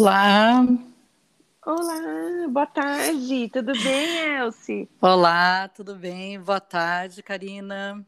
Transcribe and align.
Olá. 0.00 0.64
Olá, 1.66 2.48
boa 2.48 2.64
tarde. 2.64 3.50
Tudo 3.50 3.72
bem, 3.74 4.34
Elsie? 4.38 4.88
Olá, 4.98 5.68
tudo 5.68 5.94
bem? 5.94 6.40
Boa 6.40 6.58
tarde, 6.58 7.22
Karina. 7.22 8.02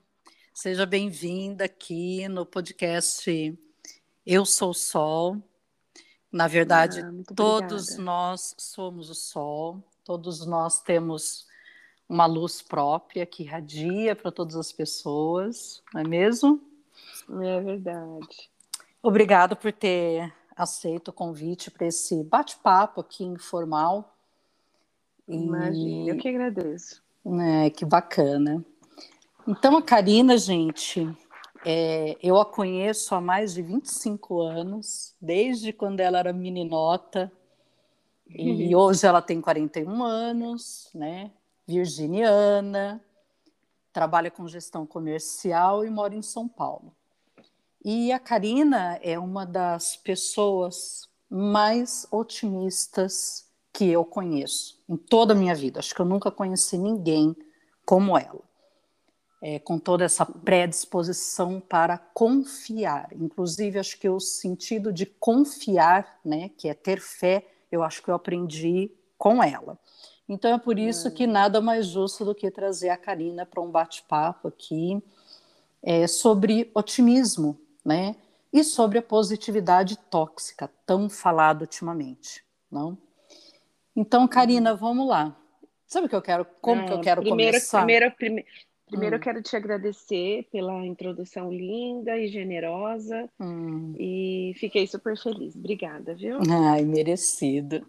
Seja 0.55 0.87
bem-vinda 0.87 1.67
aqui 1.67 2.27
no 2.29 2.47
podcast 2.47 3.55
Eu 4.25 4.47
Sou 4.47 4.71
o 4.71 4.75
Sol. 4.75 5.37
Na 6.33 6.49
verdade, 6.49 7.03
Ah, 7.03 7.13
todos 7.37 7.99
nós 7.99 8.55
somos 8.57 9.11
o 9.11 9.15
sol, 9.15 9.85
todos 10.03 10.47
nós 10.47 10.81
temos 10.81 11.47
uma 12.09 12.25
luz 12.25 12.63
própria 12.63 13.27
que 13.27 13.43
irradia 13.43 14.17
para 14.17 14.33
todas 14.33 14.57
as 14.57 14.73
pessoas, 14.73 15.83
não 15.93 16.01
é 16.01 16.05
mesmo? 16.09 16.59
É 17.43 17.61
verdade. 17.61 18.51
Obrigada 19.03 19.55
por 19.55 19.71
ter 19.71 20.33
aceito 20.63 21.09
o 21.09 21.13
convite 21.13 21.71
para 21.71 21.87
esse 21.87 22.23
bate-papo 22.23 23.01
aqui 23.01 23.25
informal. 23.25 24.17
E, 25.29 25.37
Imagina, 25.37 26.11
eu 26.11 26.17
que 26.17 26.29
agradeço. 26.29 27.03
né, 27.25 27.71
que 27.71 27.85
bacana. 27.85 28.65
Então, 29.47 29.77
a 29.77 29.83
Karina, 29.83 30.37
gente, 30.39 31.09
é, 31.65 32.17
eu 32.23 32.39
a 32.39 32.45
conheço 32.45 33.15
há 33.15 33.21
mais 33.21 33.55
de 33.55 33.63
25 33.63 34.41
anos, 34.41 35.15
desde 35.21 35.73
quando 35.73 36.01
ela 36.01 36.19
era 36.19 36.33
meninota, 36.33 37.31
e 38.29 38.75
hoje 38.75 39.07
ela 39.07 39.21
tem 39.21 39.41
41 39.41 40.03
anos, 40.03 40.89
né? 40.95 41.31
Virginiana, 41.67 43.05
trabalha 43.93 44.31
com 44.31 44.49
gestão 44.49 44.87
comercial 44.87 45.85
e 45.85 45.91
mora 45.91 46.15
em 46.15 46.23
São 46.23 46.49
Paulo. 46.49 46.95
E 47.85 48.13
a 48.13 48.19
Karina 48.19 48.99
é 49.03 49.19
uma 49.19 49.45
das 49.45 49.97
pessoas 49.97 51.09
mais 51.29 52.07
otimistas 52.13 53.47
que 53.73 53.89
eu 53.89 54.05
conheço 54.05 54.79
em 54.89 54.97
toda 54.97 55.33
a 55.33 55.37
minha 55.37 55.55
vida. 55.55 55.81
Acho 55.81 55.95
que 55.95 56.01
eu 56.01 56.07
nunca 56.07 56.31
conheci 56.31 56.79
ninguém 56.79 57.35
como 57.85 58.17
ela. 58.17 58.41
É, 59.45 59.59
com 59.59 59.77
toda 59.77 60.05
essa 60.05 60.25
predisposição 60.25 61.59
para 61.59 61.99
confiar. 61.99 63.09
Inclusive, 63.13 63.77
acho 63.77 63.99
que 63.99 64.09
o 64.09 64.21
sentido 64.21 64.93
de 64.93 65.05
confiar, 65.05 66.21
né, 66.25 66.51
que 66.57 66.69
é 66.69 66.75
ter 66.75 67.01
fé, 67.01 67.45
eu 67.73 67.83
acho 67.83 68.01
que 68.05 68.09
eu 68.09 68.15
aprendi 68.15 68.93
com 69.19 69.43
ela. 69.43 69.77
Então 70.29 70.55
é 70.55 70.59
por 70.59 70.79
isso 70.79 71.11
que 71.11 71.27
nada 71.27 71.61
mais 71.61 71.87
justo 71.87 72.25
do 72.25 72.37
que 72.37 72.53
trazer 72.53 72.91
a 72.91 72.97
Karina 72.97 73.45
para 73.45 73.61
um 73.61 73.69
bate-papo 73.69 74.47
aqui 74.47 75.03
é, 75.83 76.07
sobre 76.07 76.71
otimismo, 76.73 77.59
né? 77.85 78.17
E 78.53 78.63
sobre 78.63 78.99
a 78.99 79.03
positividade 79.03 79.97
tóxica, 80.11 80.69
tão 80.87 81.09
falado 81.09 81.63
ultimamente, 81.63 82.45
não? 82.71 82.99
Então, 83.97 84.27
Karina, 84.29 84.75
vamos 84.75 85.09
lá. 85.09 85.37
Sabe 85.87 86.07
o 86.07 86.09
que 86.09 86.17
eu 86.17 86.23
quero? 86.23 86.45
Como 86.61 86.85
que 86.87 86.93
eu 86.93 86.99
Ah, 86.99 87.03
quero 87.03 87.23
primeiro, 87.23 87.53
começar? 87.53 87.79
Primeiro, 87.79 88.11
prime- 88.13 88.47
primeiro 88.87 89.17
Hum. 89.17 89.19
eu 89.19 89.23
quero 89.23 89.43
te 89.43 89.57
agradecer 89.57 90.49
pela 90.51 90.85
introdução 90.87 91.51
linda 91.53 92.17
e 92.19 92.29
generosa 92.29 93.29
Hum. 93.41 93.95
e 93.99 94.53
fiquei 94.57 94.87
super 94.87 95.17
feliz. 95.19 95.55
Obrigada, 95.57 96.15
viu? 96.15 96.39
Ai, 96.51 96.85
merecido. 96.85 97.87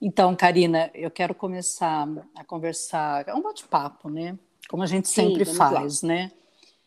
Então, 0.00 0.34
Karina, 0.36 0.90
eu 0.94 1.10
quero 1.10 1.34
começar 1.34 2.06
a 2.34 2.44
conversar, 2.44 3.26
é 3.28 3.34
um 3.34 3.40
bate-papo, 3.42 4.10
né? 4.10 4.38
Como 4.68 4.82
a 4.82 4.86
gente 4.86 5.08
Sim, 5.08 5.22
sempre 5.30 5.44
vamos 5.44 5.58
lá. 5.58 5.80
faz, 5.80 6.02
né? 6.02 6.30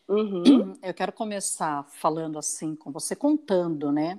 Uhum. 0.08 0.76
Eu 0.82 0.94
quero 0.94 1.12
começar 1.12 1.84
falando 1.92 2.38
assim 2.38 2.74
com 2.74 2.90
você, 2.90 3.14
contando, 3.14 3.92
né? 3.92 4.18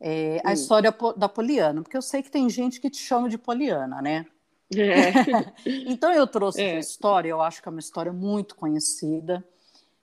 é, 0.00 0.40
a 0.44 0.52
história 0.52 0.94
da 1.16 1.28
Poliana, 1.28 1.82
porque 1.82 1.96
eu 1.96 2.02
sei 2.02 2.22
que 2.22 2.30
tem 2.30 2.48
gente 2.48 2.80
que 2.80 2.88
te 2.88 2.98
chama 2.98 3.28
de 3.28 3.36
Poliana, 3.36 4.00
né? 4.00 4.26
É. 4.72 5.10
Então 5.90 6.12
eu 6.12 6.24
trouxe 6.26 6.60
É. 6.62 6.76
essa 6.76 6.90
história, 6.90 7.28
eu 7.30 7.40
acho 7.40 7.60
que 7.60 7.68
é 7.68 7.70
uma 7.70 7.80
história 7.80 8.12
muito 8.12 8.54
conhecida. 8.54 9.44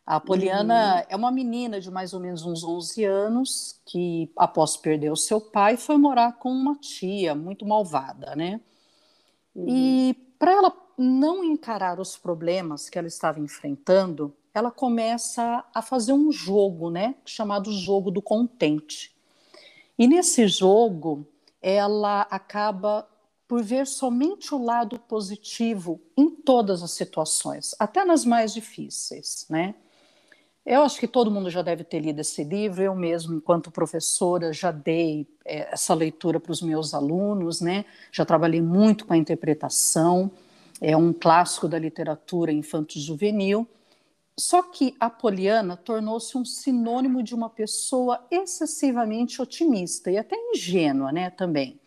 A 0.05 0.19
Poliana 0.19 0.97
Uhum. 0.97 1.03
é 1.07 1.15
uma 1.15 1.31
menina 1.31 1.79
de 1.79 1.89
mais 1.89 2.13
ou 2.13 2.19
menos 2.19 2.43
uns 2.45 2.61
11 2.63 3.05
anos 3.05 3.79
que, 3.85 4.29
após 4.35 4.75
perder 4.75 5.11
o 5.11 5.15
seu 5.15 5.39
pai, 5.39 5.77
foi 5.77 5.95
morar 5.97 6.33
com 6.33 6.51
uma 6.51 6.75
tia 6.75 7.33
muito 7.33 7.65
malvada, 7.65 8.35
né? 8.35 8.59
Uhum. 9.55 9.65
E 9.67 10.13
para 10.37 10.51
ela 10.51 10.73
não 10.97 11.41
encarar 11.43 12.01
os 12.01 12.17
problemas 12.17 12.89
que 12.89 12.99
ela 12.99 13.07
estava 13.07 13.39
enfrentando, 13.39 14.35
ela 14.55 14.71
começa 14.71 15.65
a 15.73 15.81
fazer 15.81 16.13
um 16.13 16.31
jogo, 16.31 16.89
né, 16.89 17.15
chamado 17.25 17.71
jogo 17.73 18.09
do 18.09 18.21
contente. 18.21 19.13
E 19.99 20.07
nesse 20.07 20.47
jogo, 20.47 21.27
ela 21.61 22.21
acaba 22.31 23.07
por 23.47 23.61
ver 23.61 23.85
somente 23.85 24.55
o 24.55 24.63
lado 24.63 24.97
positivo 24.97 26.01
em 26.17 26.29
todas 26.29 26.81
as 26.81 26.91
situações, 26.91 27.75
até 27.77 28.03
nas 28.05 28.23
mais 28.25 28.53
difíceis, 28.53 29.45
né? 29.49 29.75
Eu 30.65 30.81
acho 30.81 30.99
que 30.99 31.07
todo 31.07 31.29
mundo 31.29 31.47
já 31.51 31.61
deve 31.61 31.83
ter 31.83 31.99
lido 31.99 32.21
esse 32.21 32.43
livro. 32.43 32.81
Eu 32.81 32.95
mesmo, 32.95 33.35
enquanto 33.35 33.69
professora, 33.69 34.51
já 34.51 34.71
dei 34.71 35.27
eh, 35.45 35.67
essa 35.71 35.93
leitura 35.93 36.39
para 36.39 36.51
os 36.51 36.59
meus 36.59 36.95
alunos, 36.95 37.61
né? 37.61 37.85
Já 38.11 38.25
trabalhei 38.25 38.63
muito 38.63 39.05
com 39.05 39.13
a 39.13 39.17
interpretação. 39.17 40.31
É 40.81 40.97
um 40.97 41.13
clássico 41.13 41.67
da 41.67 41.77
literatura 41.77 42.51
infanto-juvenil. 42.51 43.67
Só 44.37 44.61
que 44.63 44.95
a 44.99 45.09
Poliana 45.09 45.77
tornou-se 45.77 46.37
um 46.37 46.43
sinônimo 46.43 47.23
de 47.23 47.33
uma 47.33 47.49
pessoa 47.49 48.25
excessivamente 48.29 49.41
otimista 49.41 50.11
e 50.11 50.17
até 50.17 50.35
ingênua, 50.53 51.11
né? 51.11 51.29
Também. 51.29 51.79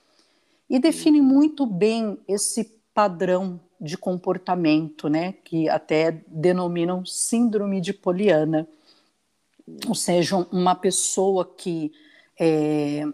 E 0.69 0.79
define 0.79 1.21
muito 1.21 1.67
bem 1.67 2.19
esse 2.27 2.65
padrão 2.95 3.61
de 3.81 3.97
comportamento, 3.97 5.09
né, 5.09 5.33
que 5.45 5.69
até 5.69 6.11
denominam 6.27 7.07
síndrome 7.07 7.81
de 7.81 7.93
Poliana, 7.93 8.67
ou 9.87 9.95
seja, 9.95 10.37
uma 10.51 10.75
pessoa 10.75 11.45
que 11.45 11.93
é, 12.39 13.05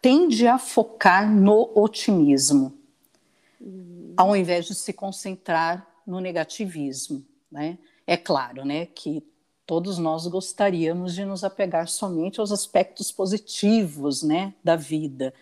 tende 0.00 0.46
a 0.46 0.58
focar 0.58 1.30
no 1.30 1.70
otimismo, 1.74 2.72
ao 4.16 4.34
invés 4.34 4.66
de 4.66 4.74
se 4.74 4.92
concentrar 4.92 5.86
no 6.06 6.18
negativismo, 6.18 7.24
né? 7.50 7.78
É 8.06 8.16
claro, 8.16 8.64
né, 8.64 8.86
que 8.86 9.22
todos 9.66 9.98
nós 9.98 10.26
gostaríamos 10.26 11.14
de 11.14 11.24
nos 11.24 11.44
apegar 11.44 11.88
somente 11.88 12.40
aos 12.40 12.52
aspectos 12.52 13.12
positivos, 13.12 14.22
né, 14.22 14.54
da 14.62 14.76
vida. 14.76 15.32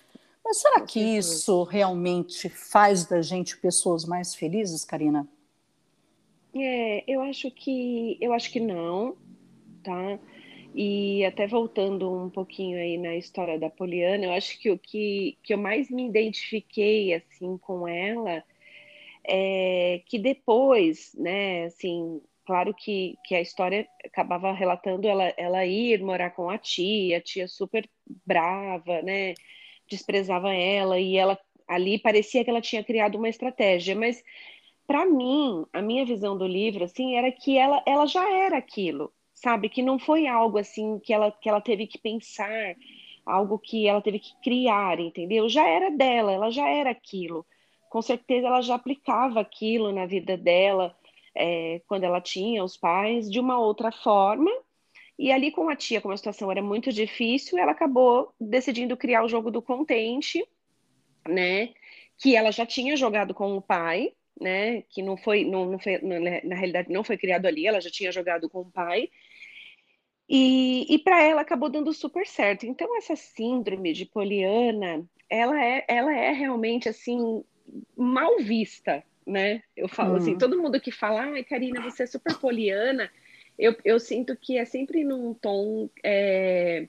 Mas 0.45 0.59
será 0.59 0.81
que 0.81 1.01
isso 1.01 1.63
realmente 1.65 2.49
faz 2.49 3.07
da 3.07 3.23
gente 3.23 3.57
pessoas 3.57 4.05
mais 4.05 4.35
felizes, 4.35 4.85
Karina? 4.85 5.29
É, 6.55 7.05
eu 7.07 7.21
acho 7.23 7.51
que 7.51 8.19
eu 8.21 8.33
acho 8.33 8.51
que 8.51 8.59
não, 8.59 9.17
tá? 9.83 10.19
E 10.75 11.25
até 11.25 11.47
voltando 11.47 12.13
um 12.13 12.31
pouquinho 12.31 12.79
aí 12.79 12.97
na 12.99 13.17
história 13.17 13.59
da 13.59 13.71
Poliana, 13.71 14.27
eu 14.27 14.33
acho 14.33 14.59
que 14.59 14.71
o 14.71 14.79
que, 14.79 15.37
que 15.43 15.55
eu 15.55 15.59
mais 15.59 15.91
me 15.91 16.09
identifiquei 16.09 17.15
assim 17.15 17.57
com 17.59 17.87
ela 17.87 18.43
é 19.25 20.03
que 20.07 20.19
depois, 20.19 21.15
né, 21.15 21.65
assim, 21.65 22.21
claro 22.51 22.75
que, 22.75 23.17
que 23.25 23.37
a 23.37 23.41
história 23.41 23.87
acabava 24.05 24.51
relatando 24.51 25.07
ela, 25.07 25.33
ela 25.37 25.65
ir 25.65 26.03
morar 26.03 26.31
com 26.31 26.51
a 26.51 26.59
tia, 26.59 27.19
a 27.19 27.21
tia 27.21 27.47
super 27.47 27.89
brava, 28.27 29.01
né, 29.03 29.35
desprezava 29.89 30.53
ela 30.53 30.99
e 30.99 31.17
ela 31.17 31.39
ali 31.69 31.97
parecia 31.97 32.43
que 32.43 32.51
ela 32.51 32.61
tinha 32.61 32.83
criado 32.83 33.15
uma 33.17 33.29
estratégia, 33.29 33.95
mas 33.95 34.21
para 34.85 35.07
mim, 35.07 35.65
a 35.73 35.81
minha 35.81 36.05
visão 36.05 36.37
do 36.37 36.45
livro, 36.45 36.83
assim, 36.83 37.15
era 37.15 37.31
que 37.31 37.57
ela, 37.57 37.81
ela 37.87 38.05
já 38.05 38.29
era 38.29 38.59
aquilo, 38.59 39.13
sabe? 39.33 39.69
Que 39.69 39.81
não 39.81 39.97
foi 39.97 40.27
algo, 40.27 40.59
assim, 40.59 40.99
que 40.99 41.13
ela, 41.13 41.31
que 41.31 41.49
ela 41.49 41.61
teve 41.61 41.87
que 41.87 41.99
pensar, 41.99 42.75
algo 43.25 43.61
que 43.61 43.87
ela 43.87 44.03
teve 44.03 44.19
que 44.19 44.35
criar, 44.43 44.99
entendeu? 44.99 45.49
Já 45.49 45.65
era 45.69 45.89
dela, 45.93 46.33
ela 46.33 46.51
já 46.51 46.69
era 46.69 46.91
aquilo. 46.91 47.47
Com 47.89 48.03
certeza 48.03 48.49
ela 48.49 48.61
já 48.61 48.75
aplicava 48.75 49.39
aquilo 49.39 49.93
na 49.93 50.07
vida 50.07 50.37
dela, 50.37 50.97
é, 51.35 51.81
quando 51.87 52.05
ela 52.05 52.21
tinha 52.21 52.65
os 52.65 52.77
pais, 52.77 53.31
de 53.31 53.41
uma 53.41 53.59
outra 53.59 53.93
forma. 53.93 54.51
E 55.19 55.31
ali 55.31 55.51
com 55.51 55.69
a 55.69 55.77
tia, 55.77 56.01
como 56.01 56.15
a 56.15 56.17
situação 56.17 56.51
era 56.51 56.63
muito 56.63 56.93
difícil, 56.93 57.59
ela 57.59 57.73
acabou 57.73 58.35
decidindo 58.41 58.97
criar 58.97 59.23
o 59.23 59.29
jogo 59.29 59.51
do 59.51 59.61
contente, 59.61 60.43
né? 61.29 61.75
Que 62.19 62.35
ela 62.35 62.51
já 62.51 62.65
tinha 62.65 62.97
jogado 62.97 63.35
com 63.35 63.57
o 63.57 63.61
pai, 63.61 64.15
né? 64.41 64.83
Que 64.89 65.03
não 65.03 65.17
foi, 65.17 65.45
não, 65.45 65.67
não 65.67 65.79
foi, 65.79 65.99
na, 65.99 66.55
realidade 66.55 66.91
não 66.91 67.05
foi 67.05 67.19
criado 67.19 67.47
ali, 67.47 67.67
ela 67.67 67.81
já 67.81 67.91
tinha 67.91 68.11
jogado 68.11 68.49
com 68.49 68.61
o 68.61 68.71
pai. 68.71 69.11
E, 70.29 70.87
e 70.89 70.99
para 71.01 71.23
ela 71.23 71.43
acabou 71.43 71.69
dando 71.69 71.93
super 71.93 72.27
certo. 72.27 72.65
Então 72.65 72.97
essa 72.97 73.15
síndrome 73.15 73.93
de 73.93 74.07
Poliana, 74.07 75.05
ela 75.29 75.63
é, 75.63 75.85
ela 75.87 76.15
é 76.15 76.33
realmente 76.33 76.89
assim 76.89 77.45
mal 77.97 78.39
vista, 78.39 79.05
né? 79.31 79.63
Eu 79.77 79.89
falo 79.89 80.17
assim, 80.17 80.35
Hum. 80.35 80.39
todo 80.39 80.61
mundo 80.61 80.81
que 80.81 80.91
fala, 80.91 81.23
ai, 81.23 81.45
Karina, 81.45 81.81
você 81.81 82.03
é 82.03 82.07
super 82.07 82.37
poliana, 82.39 83.11
eu, 83.59 83.77
eu 83.85 84.01
sinto 84.01 84.37
que 84.37 84.59
é 84.59 84.65
sempre 84.65 85.05
num 85.05 85.33
tom 85.35 85.89
é, 86.03 86.89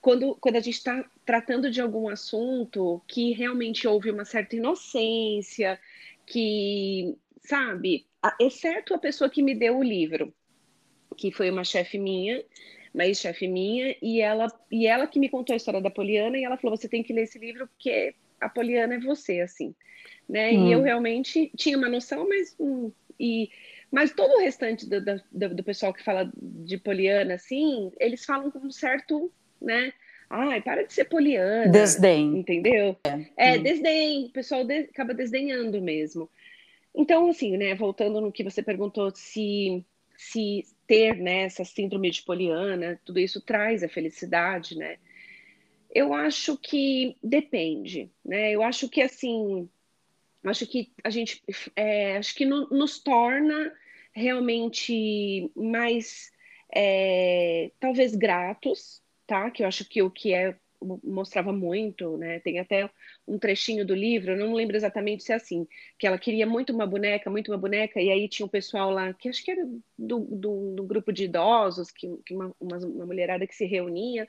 quando, 0.00 0.36
quando 0.40 0.56
a 0.56 0.60
gente 0.60 0.74
está 0.74 1.04
tratando 1.24 1.70
de 1.70 1.80
algum 1.80 2.08
assunto 2.08 3.02
que 3.06 3.32
realmente 3.32 3.86
houve 3.86 4.10
uma 4.10 4.24
certa 4.24 4.56
inocência, 4.56 5.78
que, 6.26 7.16
sabe, 7.40 8.06
exceto 8.38 8.94
a 8.94 8.98
pessoa 8.98 9.30
que 9.30 9.42
me 9.42 9.54
deu 9.54 9.78
o 9.78 9.82
livro, 9.82 10.32
que 11.16 11.32
foi 11.32 11.50
uma 11.50 11.64
chefe 11.64 11.98
minha, 11.98 12.44
uma 12.92 13.06
ex-chefe 13.06 13.48
minha, 13.48 13.96
e 14.02 14.20
ela, 14.20 14.48
e 14.70 14.86
ela 14.86 15.06
que 15.06 15.18
me 15.18 15.28
contou 15.28 15.54
a 15.54 15.56
história 15.56 15.80
da 15.80 15.90
Poliana, 15.90 16.38
e 16.38 16.44
ela 16.44 16.56
falou: 16.56 16.76
você 16.76 16.88
tem 16.88 17.02
que 17.02 17.12
ler 17.12 17.22
esse 17.22 17.38
livro 17.38 17.66
porque 17.66 18.14
a 18.42 18.48
Poliana 18.48 18.94
é 18.94 18.98
você, 18.98 19.40
assim. 19.40 19.74
Né? 20.28 20.50
Hum. 20.50 20.68
E 20.68 20.72
eu 20.72 20.82
realmente 20.82 21.50
tinha 21.56 21.76
uma 21.76 21.88
noção, 21.88 22.28
mas. 22.28 22.54
Hum, 22.58 22.90
e, 23.18 23.50
mas 23.90 24.12
todo 24.12 24.32
o 24.32 24.40
restante 24.40 24.88
do, 24.88 25.00
do, 25.04 25.54
do, 25.54 25.62
pessoal 25.62 25.92
que 25.92 26.02
fala 26.02 26.30
de 26.34 26.78
Poliana, 26.78 27.34
assim, 27.34 27.92
eles 28.00 28.24
falam 28.24 28.50
com 28.50 28.58
um 28.58 28.70
certo, 28.70 29.30
né? 29.60 29.92
Ai, 30.28 30.62
para 30.62 30.86
de 30.86 30.92
ser 30.94 31.04
Poliana. 31.04 31.70
Desdém. 31.70 32.38
Entendeu? 32.38 32.96
É, 33.04 33.54
é 33.54 33.58
hum. 33.58 33.62
desdém. 33.62 34.26
O 34.26 34.30
pessoal 34.30 34.64
de, 34.64 34.78
acaba 34.78 35.12
desdenhando 35.12 35.80
mesmo. 35.80 36.28
Então, 36.94 37.28
assim, 37.28 37.56
né, 37.56 37.74
voltando 37.74 38.20
no 38.20 38.32
que 38.32 38.44
você 38.44 38.62
perguntou, 38.62 39.10
se, 39.14 39.84
se 40.16 40.64
ter 40.86 41.16
né, 41.16 41.42
essa 41.44 41.64
síndrome 41.64 42.10
de 42.10 42.22
Poliana, 42.22 43.00
tudo 43.04 43.18
isso 43.18 43.40
traz 43.40 43.82
a 43.82 43.88
felicidade, 43.88 44.76
né? 44.76 44.96
Eu 45.94 46.14
acho 46.14 46.56
que 46.56 47.16
depende, 47.22 48.10
né? 48.24 48.50
Eu 48.50 48.62
acho 48.62 48.88
que 48.88 49.02
assim, 49.02 49.68
acho 50.44 50.66
que 50.66 50.92
a 51.04 51.10
gente, 51.10 51.42
é, 51.76 52.16
acho 52.16 52.34
que 52.34 52.46
no, 52.46 52.68
nos 52.70 52.98
torna 52.98 53.72
realmente 54.12 55.50
mais, 55.54 56.30
é, 56.74 57.70
talvez 57.78 58.14
gratos, 58.14 59.02
tá? 59.26 59.50
Que 59.50 59.62
eu 59.62 59.66
acho 59.66 59.88
que 59.88 60.02
o 60.02 60.10
que 60.10 60.32
é 60.32 60.56
mostrava 61.02 61.52
muito, 61.52 62.16
né? 62.16 62.40
Tem 62.40 62.58
até 62.58 62.90
um 63.26 63.38
trechinho 63.38 63.86
do 63.86 63.94
livro, 63.94 64.32
eu 64.32 64.36
não 64.36 64.52
lembro 64.52 64.76
exatamente 64.76 65.22
se 65.22 65.32
é 65.32 65.36
assim, 65.36 65.66
que 65.98 66.06
ela 66.06 66.18
queria 66.18 66.46
muito 66.46 66.72
uma 66.72 66.86
boneca, 66.86 67.30
muito 67.30 67.50
uma 67.52 67.58
boneca, 67.58 68.00
e 68.00 68.10
aí 68.10 68.28
tinha 68.28 68.46
um 68.46 68.48
pessoal 68.48 68.90
lá, 68.90 69.12
que 69.12 69.28
acho 69.28 69.44
que 69.44 69.50
era 69.50 69.64
do, 69.96 70.20
do, 70.20 70.74
do 70.74 70.84
grupo 70.84 71.12
de 71.12 71.24
idosos, 71.24 71.90
que, 71.90 72.08
que 72.26 72.34
uma, 72.34 72.54
uma, 72.60 72.78
uma, 72.78 73.06
mulherada 73.06 73.46
que 73.46 73.54
se 73.54 73.64
reunia, 73.64 74.26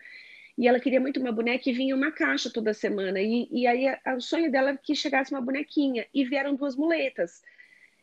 e 0.58 0.68
ela 0.68 0.80
queria 0.80 1.00
muito 1.00 1.20
uma 1.20 1.32
boneca 1.32 1.70
e 1.70 1.74
vinha 1.74 1.96
uma 1.96 2.12
caixa 2.12 2.50
toda 2.52 2.74
semana, 2.74 3.20
e, 3.20 3.48
e 3.52 3.68
aí 3.68 3.88
a, 3.88 4.00
a, 4.06 4.16
o 4.16 4.22
sonho 4.22 4.52
dela 4.52 4.70
era 4.70 4.78
que 4.78 4.96
chegasse 4.96 5.32
uma 5.32 5.42
bonequinha, 5.42 6.06
e 6.14 6.24
vieram 6.24 6.56
duas 6.56 6.76
muletas. 6.76 7.42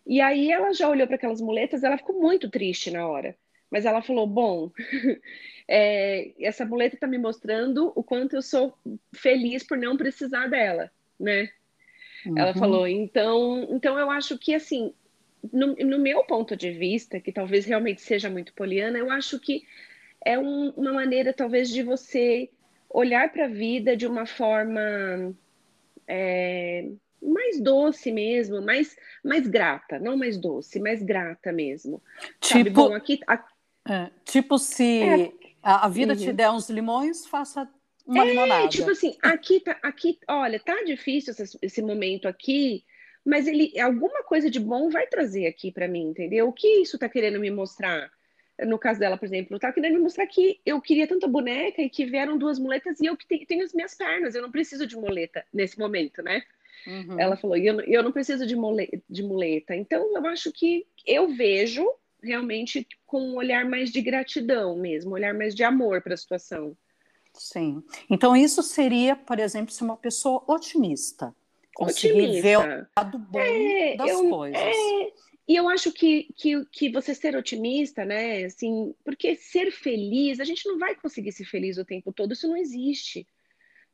E 0.06 0.20
aí 0.20 0.50
ela 0.50 0.72
já 0.72 0.88
olhou 0.88 1.06
para 1.06 1.16
aquelas 1.16 1.40
muletas, 1.40 1.84
ela 1.84 1.98
ficou 1.98 2.20
muito 2.20 2.50
triste 2.50 2.90
na 2.90 3.06
hora. 3.06 3.36
Mas 3.70 3.84
ela 3.84 4.02
falou: 4.02 4.26
bom, 4.26 4.70
é, 5.68 6.32
essa 6.40 6.64
muleta 6.64 6.96
está 6.96 7.06
me 7.06 7.18
mostrando 7.18 7.92
o 7.94 8.02
quanto 8.02 8.34
eu 8.34 8.42
sou 8.42 8.76
feliz 9.14 9.62
por 9.62 9.78
não 9.78 9.96
precisar 9.96 10.48
dela, 10.48 10.90
né? 11.18 11.50
Uhum. 12.26 12.36
Ela 12.36 12.54
falou: 12.54 12.88
então, 12.88 13.68
então 13.70 13.98
eu 13.98 14.10
acho 14.10 14.36
que 14.36 14.54
assim, 14.54 14.92
no, 15.52 15.74
no, 15.76 15.98
meu 15.98 16.24
ponto 16.24 16.56
de 16.56 16.72
vista, 16.72 17.20
que 17.20 17.30
talvez 17.30 17.64
realmente 17.64 18.02
seja 18.02 18.28
muito 18.28 18.52
poliana, 18.54 18.98
eu 18.98 19.10
acho 19.10 19.38
que 19.38 19.64
é 20.24 20.38
um, 20.38 20.70
uma 20.70 20.92
maneira 20.92 21.32
talvez 21.32 21.70
de 21.70 21.82
você 21.82 22.50
olhar 22.88 23.32
para 23.32 23.44
a 23.44 23.48
vida 23.48 23.96
de 23.96 24.06
uma 24.06 24.26
forma 24.26 25.34
é, 26.06 26.88
mais 27.22 27.60
doce 27.60 28.10
mesmo, 28.10 28.60
mais, 28.60 28.96
mais 29.24 29.46
grata, 29.46 29.98
não 29.98 30.16
mais 30.16 30.36
doce, 30.36 30.80
mais 30.80 31.02
grata 31.02 31.52
mesmo. 31.52 32.02
Tipo? 32.40 32.70
Bom, 32.70 32.94
aqui, 32.94 33.20
aqui 33.26 33.52
é, 33.88 34.10
tipo, 34.24 34.58
se 34.58 35.02
é. 35.02 35.32
a, 35.62 35.86
a, 35.86 35.88
vida 35.88 36.12
uhum. 36.12 36.18
te 36.18 36.32
der 36.32 36.50
uns 36.50 36.68
limões, 36.68 37.26
faça 37.26 37.68
uma 38.06 38.24
é, 38.24 38.28
limonada. 38.28 38.68
Tipo 38.68 38.90
assim, 38.90 39.16
aqui 39.22 39.60
tá, 39.60 39.76
aqui, 39.82 40.18
olha, 40.28 40.60
tá 40.60 40.82
difícil 40.84 41.32
esse, 41.32 41.58
esse 41.62 41.82
momento 41.82 42.28
aqui, 42.28 42.84
mas 43.24 43.46
ele 43.46 43.78
alguma 43.80 44.22
coisa 44.22 44.50
de 44.50 44.60
bom 44.60 44.90
vai 44.90 45.06
trazer 45.06 45.46
aqui 45.46 45.72
para 45.72 45.88
mim, 45.88 46.10
entendeu? 46.10 46.48
O 46.48 46.52
que 46.52 46.82
isso 46.82 46.98
tá 46.98 47.08
querendo 47.08 47.40
me 47.40 47.50
mostrar? 47.50 48.10
No 48.66 48.78
caso 48.78 49.00
dela, 49.00 49.16
por 49.16 49.24
exemplo, 49.24 49.58
tá 49.58 49.72
querendo 49.72 49.94
me 49.94 50.00
mostrar 50.00 50.26
que 50.26 50.60
eu 50.64 50.80
queria 50.80 51.06
tanta 51.06 51.26
boneca 51.26 51.80
e 51.80 51.90
que 51.90 52.04
vieram 52.04 52.36
duas 52.36 52.58
muletas 52.58 53.00
e 53.00 53.06
eu 53.06 53.16
que 53.16 53.26
tenho, 53.26 53.46
tenho 53.46 53.64
as 53.64 53.72
minhas 53.72 53.94
pernas, 53.94 54.34
eu 54.34 54.42
não 54.42 54.50
preciso 54.50 54.86
de 54.86 54.96
muleta 54.96 55.44
nesse 55.52 55.78
momento, 55.78 56.22
né? 56.22 56.42
Uhum. 56.86 57.20
Ela 57.20 57.36
falou, 57.36 57.56
eu, 57.56 57.80
eu 57.82 58.02
não 58.02 58.12
preciso 58.12 58.46
de, 58.46 58.56
mole, 58.56 59.02
de 59.08 59.22
muleta. 59.22 59.74
Então, 59.74 60.16
eu 60.16 60.26
acho 60.26 60.50
que 60.52 60.86
eu 61.06 61.28
vejo 61.28 61.86
realmente 62.22 62.86
com 63.06 63.20
um 63.20 63.36
olhar 63.36 63.64
mais 63.64 63.90
de 63.90 64.00
gratidão 64.00 64.76
mesmo, 64.76 65.10
um 65.10 65.14
olhar 65.14 65.34
mais 65.34 65.54
de 65.54 65.62
amor 65.62 66.02
para 66.02 66.14
a 66.14 66.16
situação. 66.16 66.76
Sim. 67.34 67.82
Então, 68.08 68.36
isso 68.36 68.62
seria, 68.62 69.14
por 69.14 69.38
exemplo, 69.38 69.72
se 69.72 69.82
uma 69.82 69.96
pessoa 69.96 70.42
otimista 70.46 71.34
conseguir 71.74 72.12
otimista. 72.12 72.42
ver 72.42 72.58
o 72.58 72.86
lado 72.96 73.18
bom 73.18 73.38
é, 73.38 73.96
das 73.96 74.10
eu, 74.10 74.28
coisas. 74.28 74.60
É, 74.60 75.12
e 75.48 75.56
eu 75.56 75.68
acho 75.68 75.92
que, 75.92 76.28
que, 76.36 76.64
que 76.66 76.90
você 76.90 77.14
ser 77.14 77.36
otimista, 77.36 78.04
né? 78.04 78.44
Assim, 78.44 78.94
porque 79.04 79.34
ser 79.34 79.70
feliz, 79.72 80.38
a 80.38 80.44
gente 80.44 80.66
não 80.68 80.78
vai 80.78 80.94
conseguir 80.94 81.32
ser 81.32 81.44
feliz 81.44 81.76
o 81.76 81.84
tempo 81.84 82.12
todo, 82.12 82.32
isso 82.32 82.48
não 82.48 82.56
existe. 82.56 83.26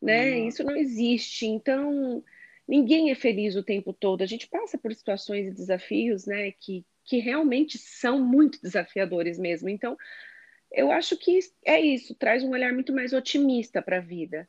Né? 0.01 0.37
Hum. 0.37 0.49
Isso 0.49 0.63
não 0.63 0.77
existe. 0.77 1.47
Então, 1.47 2.23
ninguém 2.69 3.11
é 3.11 3.15
feliz 3.15 3.57
o 3.57 3.63
tempo 3.63 3.93
todo. 3.93 4.23
A 4.23 4.27
gente 4.27 4.47
passa 4.49 4.77
por 4.77 4.95
situações 4.95 5.47
e 5.47 5.55
desafios, 5.55 6.27
né, 6.27 6.53
que, 6.53 6.85
que 7.05 7.19
realmente 7.19 7.79
são 7.79 8.23
muito 8.23 8.61
desafiadores 8.61 9.39
mesmo. 9.39 9.69
Então, 9.69 9.97
eu 10.71 10.91
acho 10.91 11.17
que 11.17 11.39
é 11.65 11.81
isso, 11.81 12.15
traz 12.15 12.43
um 12.43 12.51
olhar 12.51 12.73
muito 12.73 12.93
mais 12.93 13.13
otimista 13.13 13.81
para 13.81 13.99
a 13.99 14.01
vida. 14.01 14.49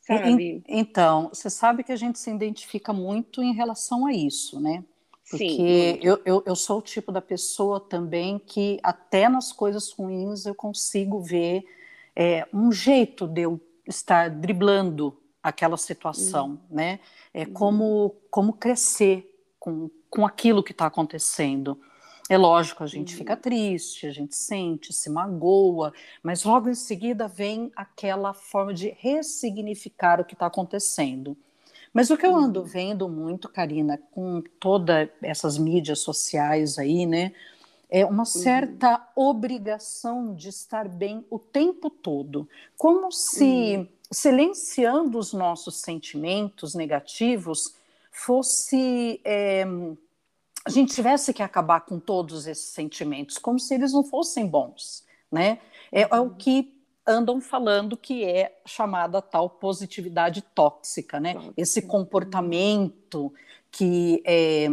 Sabe? 0.00 0.62
Então, 0.66 1.28
você 1.28 1.48
sabe 1.48 1.84
que 1.84 1.92
a 1.92 1.96
gente 1.96 2.18
se 2.18 2.28
identifica 2.28 2.92
muito 2.92 3.40
em 3.40 3.54
relação 3.54 4.04
a 4.04 4.12
isso, 4.12 4.60
né? 4.60 4.84
Porque 5.32 5.48
Sim, 5.48 5.98
eu, 6.02 6.20
eu, 6.26 6.42
eu, 6.44 6.54
sou 6.54 6.80
o 6.80 6.82
tipo 6.82 7.10
da 7.10 7.22
pessoa 7.22 7.80
também 7.80 8.38
que, 8.38 8.78
até 8.82 9.30
nas 9.30 9.50
coisas 9.50 9.90
ruins, 9.90 10.44
eu 10.44 10.54
consigo 10.54 11.22
ver 11.22 11.64
é, 12.14 12.46
um 12.52 12.70
jeito 12.70 13.26
de 13.26 13.40
eu 13.40 13.58
estar 13.88 14.28
driblando 14.28 15.18
aquela 15.42 15.78
situação, 15.78 16.50
uhum. 16.50 16.58
né? 16.76 17.00
É 17.32 17.44
uhum. 17.44 17.52
como, 17.54 18.16
como 18.30 18.52
crescer 18.52 19.34
com, 19.58 19.90
com 20.10 20.26
aquilo 20.26 20.62
que 20.62 20.72
está 20.72 20.84
acontecendo. 20.84 21.80
É 22.28 22.36
lógico, 22.36 22.84
a 22.84 22.86
gente 22.86 23.16
fica 23.16 23.32
uhum. 23.32 23.40
triste, 23.40 24.06
a 24.06 24.12
gente 24.12 24.36
sente, 24.36 24.92
se 24.92 25.08
magoa, 25.08 25.94
mas 26.22 26.44
logo 26.44 26.68
em 26.68 26.74
seguida 26.74 27.26
vem 27.26 27.72
aquela 27.74 28.34
forma 28.34 28.74
de 28.74 28.94
ressignificar 28.98 30.20
o 30.20 30.26
que 30.26 30.34
está 30.34 30.44
acontecendo. 30.44 31.34
Mas 31.92 32.10
o 32.10 32.16
que 32.16 32.26
eu 32.26 32.34
ando 32.34 32.60
uhum. 32.60 32.66
vendo 32.66 33.08
muito, 33.08 33.48
Karina, 33.48 33.98
com 34.12 34.42
todas 34.58 35.08
essas 35.20 35.58
mídias 35.58 36.00
sociais 36.00 36.78
aí, 36.78 37.06
né, 37.06 37.32
é 37.90 38.06
uma 38.06 38.24
certa 38.24 39.06
uhum. 39.14 39.28
obrigação 39.28 40.34
de 40.34 40.48
estar 40.48 40.88
bem 40.88 41.24
o 41.28 41.38
tempo 41.38 41.90
todo, 41.90 42.48
como 42.78 43.12
se 43.12 43.76
uhum. 43.76 43.88
silenciando 44.10 45.18
os 45.18 45.34
nossos 45.34 45.76
sentimentos 45.76 46.74
negativos 46.74 47.74
fosse 48.10 49.20
é, 49.24 49.66
a 50.64 50.70
gente 50.70 50.94
tivesse 50.94 51.34
que 51.34 51.42
acabar 51.42 51.80
com 51.80 51.98
todos 51.98 52.46
esses 52.46 52.66
sentimentos, 52.66 53.36
como 53.36 53.58
se 53.58 53.74
eles 53.74 53.92
não 53.92 54.04
fossem 54.04 54.46
bons, 54.46 55.04
né? 55.30 55.58
É, 55.90 56.02
é 56.02 56.20
o 56.20 56.22
uhum. 56.22 56.34
que 56.34 56.72
andam 57.06 57.40
falando 57.40 57.96
que 57.96 58.24
é 58.24 58.60
chamada 58.64 59.20
tal 59.20 59.50
positividade 59.50 60.42
tóxica, 60.42 61.18
né? 61.18 61.34
Esse 61.56 61.82
comportamento 61.82 63.32
que 63.70 64.22
é, 64.24 64.68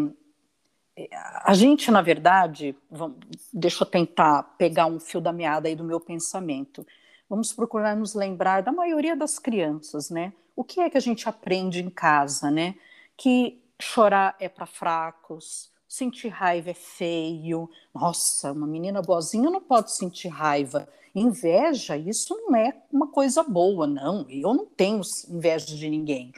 é, 0.95 1.09
a 1.43 1.53
gente, 1.53 1.89
na 1.89 2.01
verdade, 2.01 2.75
vamos, 2.91 3.17
deixa 3.53 3.83
eu 3.83 3.87
tentar 3.87 4.43
pegar 4.57 4.85
um 4.85 4.99
fio 4.99 5.21
da 5.21 5.31
meada 5.31 5.67
aí 5.67 5.75
do 5.75 5.83
meu 5.83 5.99
pensamento. 5.99 6.85
Vamos 7.29 7.53
procurar 7.53 7.95
nos 7.95 8.13
lembrar 8.13 8.61
da 8.61 8.71
maioria 8.71 9.15
das 9.15 9.39
crianças, 9.39 10.09
né? 10.09 10.33
O 10.55 10.63
que 10.63 10.81
é 10.81 10.89
que 10.89 10.97
a 10.97 11.01
gente 11.01 11.29
aprende 11.29 11.81
em 11.81 11.89
casa, 11.89 12.51
né? 12.51 12.75
Que 13.15 13.61
chorar 13.81 14.35
é 14.39 14.49
para 14.49 14.65
fracos, 14.65 15.71
sentir 15.89 16.29
raiva 16.29 16.69
é 16.69 16.73
feio. 16.75 17.67
Nossa, 17.93 18.51
uma 18.51 18.67
menina 18.67 19.01
boazinha 19.01 19.49
não 19.49 19.59
pode 19.59 19.91
sentir 19.91 20.27
raiva. 20.27 20.87
Inveja, 21.15 21.97
isso 21.97 22.37
não 22.37 22.55
é 22.55 22.77
uma 22.93 23.07
coisa 23.07 23.41
boa, 23.41 23.87
não. 23.87 24.27
Eu 24.29 24.53
não 24.53 24.67
tenho 24.67 25.01
inveja 25.27 25.75
de 25.75 25.89
ninguém. 25.89 26.31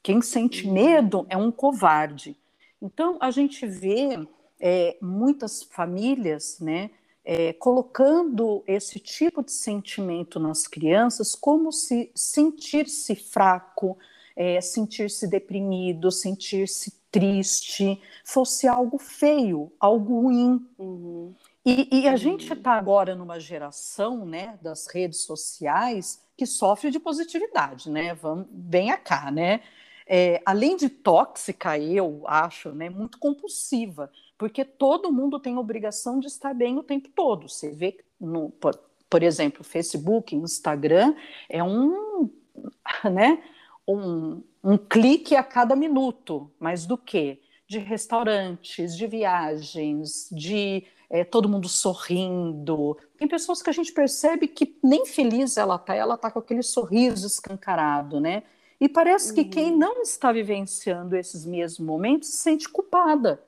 Quem 0.00 0.22
sente 0.22 0.64
uhum. 0.66 0.72
medo 0.72 1.26
é 1.28 1.36
um 1.36 1.50
covarde. 1.50 2.36
Então, 2.80 3.18
a 3.20 3.32
gente 3.32 3.66
vê 3.66 4.24
é, 4.60 4.96
muitas 5.02 5.64
famílias, 5.64 6.58
né, 6.60 6.90
é, 7.24 7.52
colocando 7.52 8.62
esse 8.66 8.98
tipo 8.98 9.42
de 9.42 9.52
sentimento 9.52 10.40
nas 10.40 10.66
crianças 10.66 11.34
como 11.34 11.72
se 11.72 12.10
sentir-se 12.14 13.14
fraco, 13.14 13.96
é, 14.34 14.60
sentir-se 14.60 15.28
deprimido, 15.28 16.10
sentir-se 16.10 17.01
triste, 17.12 18.00
fosse 18.24 18.66
algo 18.66 18.98
feio, 18.98 19.70
algo 19.78 20.22
ruim. 20.22 20.66
Uhum. 20.78 21.34
E, 21.64 22.00
e, 22.00 22.08
a 22.08 22.12
uhum. 22.12 22.16
gente 22.16 22.52
está 22.52 22.72
agora 22.72 23.14
numa 23.14 23.38
geração 23.38 24.24
né, 24.26 24.58
das 24.60 24.88
redes 24.88 25.20
sociais 25.20 26.20
que 26.36 26.46
sofre 26.46 26.90
de 26.90 26.98
positividade, 26.98 27.88
né? 27.88 28.14
Vamos, 28.14 28.46
venha 28.50 28.96
cá, 28.96 29.30
né? 29.30 29.60
É, 30.04 30.42
além 30.44 30.76
de 30.76 30.88
tóxica, 30.88 31.78
eu 31.78 32.24
acho, 32.26 32.72
né, 32.72 32.90
muito 32.90 33.18
compulsiva, 33.18 34.10
porque 34.36 34.64
todo 34.64 35.12
mundo 35.12 35.38
tem 35.38 35.56
obrigação 35.56 36.18
de 36.18 36.26
estar 36.26 36.52
bem 36.52 36.76
o 36.76 36.82
tempo 36.82 37.08
todo. 37.14 37.48
Você 37.48 37.70
vê, 37.70 37.96
no, 38.20 38.50
por, 38.50 38.76
por 39.08 39.22
exemplo, 39.22 39.62
Facebook, 39.62 40.34
Instagram, 40.34 41.14
é 41.48 41.62
um, 41.62 42.28
né, 43.12 43.42
um, 43.86 44.42
um 44.62 44.76
clique 44.76 45.34
a 45.34 45.42
cada 45.42 45.74
minuto, 45.74 46.50
mas 46.58 46.86
do 46.86 46.96
que? 46.96 47.40
De 47.66 47.78
restaurantes, 47.78 48.96
de 48.96 49.06
viagens, 49.06 50.28
de 50.30 50.84
é, 51.12 51.24
todo 51.24 51.48
mundo 51.48 51.68
sorrindo. 51.68 52.96
Tem 53.18 53.28
pessoas 53.28 53.62
que 53.62 53.70
a 53.70 53.72
gente 53.72 53.92
percebe 53.92 54.48
que 54.48 54.78
nem 54.82 55.04
feliz 55.04 55.56
ela 55.56 55.78
tá, 55.78 55.94
ela 55.94 56.16
tá 56.16 56.30
com 56.30 56.38
aquele 56.38 56.62
sorriso 56.62 57.26
escancarado, 57.26 58.18
né? 58.18 58.42
E 58.80 58.88
parece 58.88 59.28
uhum. 59.28 59.34
que 59.36 59.44
quem 59.44 59.72
uhum. 59.72 59.78
não 59.78 60.02
está 60.02 60.32
vivenciando 60.32 61.14
esses 61.14 61.44
mesmos 61.44 61.86
momentos 61.86 62.30
se 62.30 62.38
sente 62.38 62.68
culpada, 62.68 63.42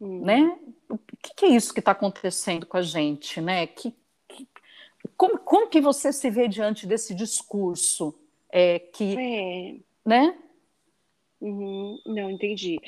uhum. 0.00 0.24
né? 0.24 0.58
O 0.88 0.96
que, 0.96 1.34
que, 1.34 1.44
é 1.44 1.48
isso 1.48 1.74
que 1.74 1.80
está 1.80 1.90
acontecendo 1.90 2.64
com 2.66 2.76
a 2.76 2.82
gente, 2.82 3.40
né? 3.40 3.66
Que, 3.66 3.92
que, 4.28 4.48
como, 5.16 5.38
como 5.38 5.68
que 5.68 5.80
você 5.80 6.12
se 6.12 6.30
vê 6.30 6.48
diante 6.48 6.86
desse 6.86 7.14
discurso 7.14 8.14
é, 8.50 8.78
que, 8.78 9.16
é. 9.18 9.76
né? 10.04 10.38
Uhum, 11.40 12.00
não, 12.04 12.30
entendi. 12.30 12.80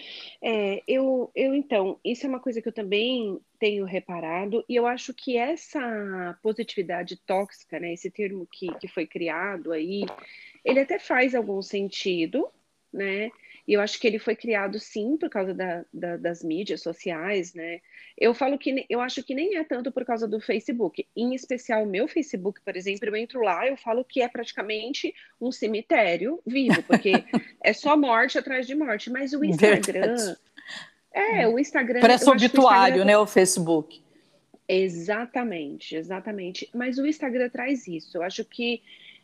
É, 0.42 0.82
eu, 0.86 1.30
eu, 1.36 1.54
então, 1.54 2.00
isso 2.04 2.26
é 2.26 2.28
uma 2.28 2.40
coisa 2.40 2.60
que 2.60 2.68
eu 2.68 2.72
também 2.72 3.40
tenho 3.58 3.84
reparado, 3.84 4.64
e 4.68 4.74
eu 4.74 4.86
acho 4.86 5.14
que 5.14 5.36
essa 5.36 6.36
positividade 6.42 7.16
tóxica, 7.24 7.78
né, 7.78 7.92
esse 7.92 8.10
termo 8.10 8.48
que, 8.50 8.72
que 8.78 8.88
foi 8.88 9.06
criado 9.06 9.72
aí, 9.72 10.02
ele 10.64 10.80
até 10.80 10.98
faz 10.98 11.34
algum 11.34 11.62
sentido, 11.62 12.48
né? 12.92 13.30
E 13.66 13.74
eu 13.74 13.80
acho 13.80 14.00
que 14.00 14.06
ele 14.06 14.18
foi 14.18 14.34
criado 14.34 14.78
sim 14.78 15.16
por 15.16 15.28
causa 15.28 15.54
da, 15.54 15.84
da, 15.92 16.16
das 16.16 16.42
mídias 16.42 16.82
sociais, 16.82 17.54
né? 17.54 17.80
Eu 18.16 18.34
falo 18.34 18.58
que 18.58 18.86
eu 18.88 19.00
acho 19.00 19.22
que 19.22 19.34
nem 19.34 19.56
é 19.56 19.64
tanto 19.64 19.92
por 19.92 20.04
causa 20.04 20.26
do 20.26 20.40
Facebook. 20.40 21.06
Em 21.16 21.34
especial, 21.34 21.84
o 21.84 21.86
meu 21.86 22.08
Facebook, 22.08 22.60
por 22.60 22.76
exemplo, 22.76 23.08
eu 23.08 23.16
entro 23.16 23.40
lá, 23.40 23.66
eu 23.66 23.76
falo 23.76 24.04
que 24.04 24.20
é 24.20 24.28
praticamente 24.28 25.14
um 25.40 25.50
cemitério 25.50 26.40
vivo, 26.46 26.82
porque 26.82 27.12
é 27.62 27.72
só 27.72 27.96
morte 27.96 28.38
atrás 28.38 28.66
de 28.66 28.74
morte. 28.74 29.10
Mas 29.10 29.32
o 29.32 29.44
Instagram. 29.44 30.16
Verdade. 30.16 30.36
É, 31.12 31.48
o 31.48 31.58
Instagram. 31.58 32.00
Parece 32.00 32.28
um 32.28 32.32
obituário, 32.32 33.04
né? 33.04 33.16
O 33.16 33.26
Facebook. 33.26 34.00
Exatamente, 34.68 35.96
exatamente. 35.96 36.70
Mas 36.72 36.96
o 36.98 37.06
Instagram 37.06 37.48
traz 37.48 37.88
isso. 37.88 38.16
Eu 38.16 38.22
acho 38.22 38.44
que 38.44 38.82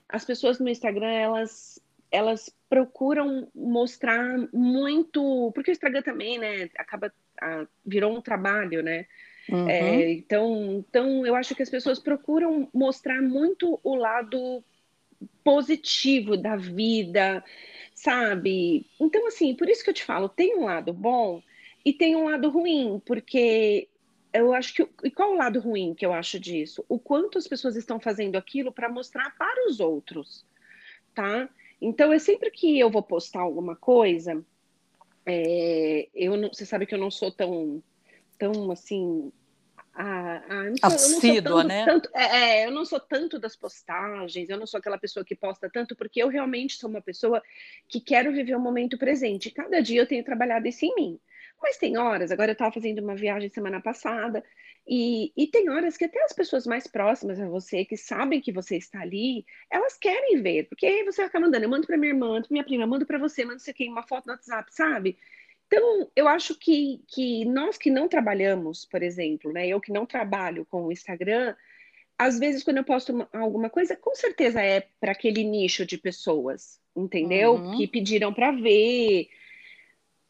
as 0.08 0.24
pessoas 0.24 0.58
no 0.58 0.68
Instagram, 0.68 1.10
elas 1.10 1.80
elas 2.10 2.50
procuram 2.68 3.48
mostrar 3.54 4.48
muito, 4.52 5.52
porque 5.54 5.70
o 5.70 5.72
Instagram 5.72 6.02
também, 6.02 6.38
né, 6.38 6.68
acaba 6.76 7.12
a, 7.40 7.66
virou 7.84 8.16
um 8.16 8.20
trabalho, 8.20 8.82
né? 8.82 9.06
Uhum. 9.48 9.68
É, 9.68 10.12
então, 10.12 10.84
então 10.88 11.24
eu 11.24 11.36
acho 11.36 11.54
que 11.54 11.62
as 11.62 11.70
pessoas 11.70 12.00
procuram 12.00 12.68
mostrar 12.74 13.22
muito 13.22 13.78
o 13.84 13.94
lado 13.94 14.64
positivo 15.44 16.36
da 16.36 16.56
vida, 16.56 17.44
sabe? 17.94 18.86
Então, 19.00 19.26
assim, 19.26 19.54
por 19.54 19.68
isso 19.68 19.84
que 19.84 19.90
eu 19.90 19.94
te 19.94 20.04
falo, 20.04 20.28
tem 20.28 20.56
um 20.56 20.64
lado 20.64 20.92
bom 20.92 21.42
e 21.84 21.92
tem 21.92 22.16
um 22.16 22.24
lado 22.24 22.50
ruim, 22.50 23.00
porque 23.06 23.88
eu 24.32 24.52
acho 24.52 24.74
que. 24.74 24.88
E 25.04 25.10
qual 25.10 25.32
o 25.32 25.36
lado 25.36 25.60
ruim 25.60 25.94
que 25.94 26.04
eu 26.04 26.12
acho 26.12 26.38
disso? 26.38 26.84
O 26.88 26.98
quanto 26.98 27.38
as 27.38 27.46
pessoas 27.46 27.76
estão 27.76 28.00
fazendo 28.00 28.36
aquilo 28.36 28.72
para 28.72 28.88
mostrar 28.88 29.34
para 29.36 29.68
os 29.68 29.78
outros, 29.80 30.44
tá? 31.14 31.48
Então, 31.80 32.12
é 32.12 32.18
sempre 32.18 32.50
que 32.50 32.78
eu 32.78 32.90
vou 32.90 33.02
postar 33.02 33.40
alguma 33.40 33.76
coisa, 33.76 34.44
é, 35.26 36.08
eu 36.14 36.36
não, 36.36 36.48
você 36.48 36.64
sabe 36.64 36.86
que 36.86 36.94
eu 36.94 36.98
não 36.98 37.10
sou 37.10 37.32
tão, 37.32 37.82
tão 38.38 38.70
assim. 38.70 39.32
Assídua, 40.82 41.64
né? 41.64 41.84
Tanto, 41.84 42.08
é, 42.14 42.60
é, 42.60 42.66
eu 42.66 42.70
não 42.70 42.84
sou 42.84 43.00
tanto 43.00 43.38
das 43.38 43.56
postagens, 43.56 44.48
eu 44.48 44.58
não 44.58 44.66
sou 44.66 44.78
aquela 44.78 44.98
pessoa 44.98 45.24
que 45.24 45.34
posta 45.34 45.70
tanto, 45.70 45.96
porque 45.96 46.22
eu 46.22 46.28
realmente 46.28 46.76
sou 46.76 46.88
uma 46.88 47.00
pessoa 47.00 47.42
que 47.88 48.00
quero 48.00 48.32
viver 48.32 48.54
o 48.54 48.60
momento 48.60 48.98
presente. 48.98 49.50
Cada 49.50 49.80
dia 49.80 50.00
eu 50.00 50.06
tenho 50.06 50.24
trabalhado 50.24 50.68
isso 50.68 50.84
em 50.84 50.94
mim. 50.94 51.20
Mas 51.60 51.78
tem 51.78 51.96
horas, 51.96 52.30
agora 52.30 52.50
eu 52.50 52.52
estava 52.52 52.72
fazendo 52.72 52.98
uma 52.98 53.16
viagem 53.16 53.48
semana 53.48 53.80
passada, 53.80 54.44
e, 54.88 55.32
e, 55.36 55.48
tem 55.48 55.68
horas 55.68 55.96
que 55.96 56.04
até 56.04 56.22
as 56.22 56.32
pessoas 56.32 56.64
mais 56.64 56.86
próximas 56.86 57.40
a 57.40 57.48
você, 57.48 57.84
que 57.84 57.96
sabem 57.96 58.40
que 58.40 58.52
você 58.52 58.76
está 58.76 59.00
ali, 59.00 59.44
elas 59.68 59.98
querem 59.98 60.40
ver, 60.40 60.68
porque 60.68 60.86
aí 60.86 61.02
você 61.02 61.22
acaba 61.22 61.46
mandando, 61.46 61.64
eu 61.64 61.68
mando 61.68 61.86
para 61.88 61.96
minha 61.96 62.12
irmã, 62.12 62.28
mando 62.28 62.46
para 62.46 62.54
minha 62.54 62.64
prima, 62.64 62.86
mando 62.86 63.04
para 63.04 63.18
você, 63.18 63.44
mando 63.44 63.56
isso 63.56 63.68
aqui, 63.70 63.88
uma 63.88 64.04
foto 64.04 64.26
no 64.26 64.34
WhatsApp, 64.34 64.72
sabe? 64.72 65.18
Então, 65.66 66.08
eu 66.14 66.28
acho 66.28 66.54
que, 66.54 67.02
que 67.08 67.44
nós 67.44 67.76
que 67.76 67.90
não 67.90 68.06
trabalhamos, 68.06 68.84
por 68.84 69.02
exemplo, 69.02 69.52
né, 69.52 69.66
eu 69.66 69.80
que 69.80 69.90
não 69.90 70.06
trabalho 70.06 70.64
com 70.66 70.84
o 70.84 70.92
Instagram, 70.92 71.56
às 72.16 72.38
vezes 72.38 72.62
quando 72.62 72.76
eu 72.76 72.84
posto 72.84 73.12
uma, 73.12 73.28
alguma 73.32 73.68
coisa, 73.68 73.96
com 73.96 74.14
certeza 74.14 74.62
é 74.62 74.86
para 75.00 75.10
aquele 75.10 75.42
nicho 75.42 75.84
de 75.84 75.98
pessoas, 75.98 76.80
entendeu? 76.94 77.54
Uhum. 77.54 77.76
Que 77.76 77.88
pediram 77.88 78.32
para 78.32 78.52
ver. 78.52 79.28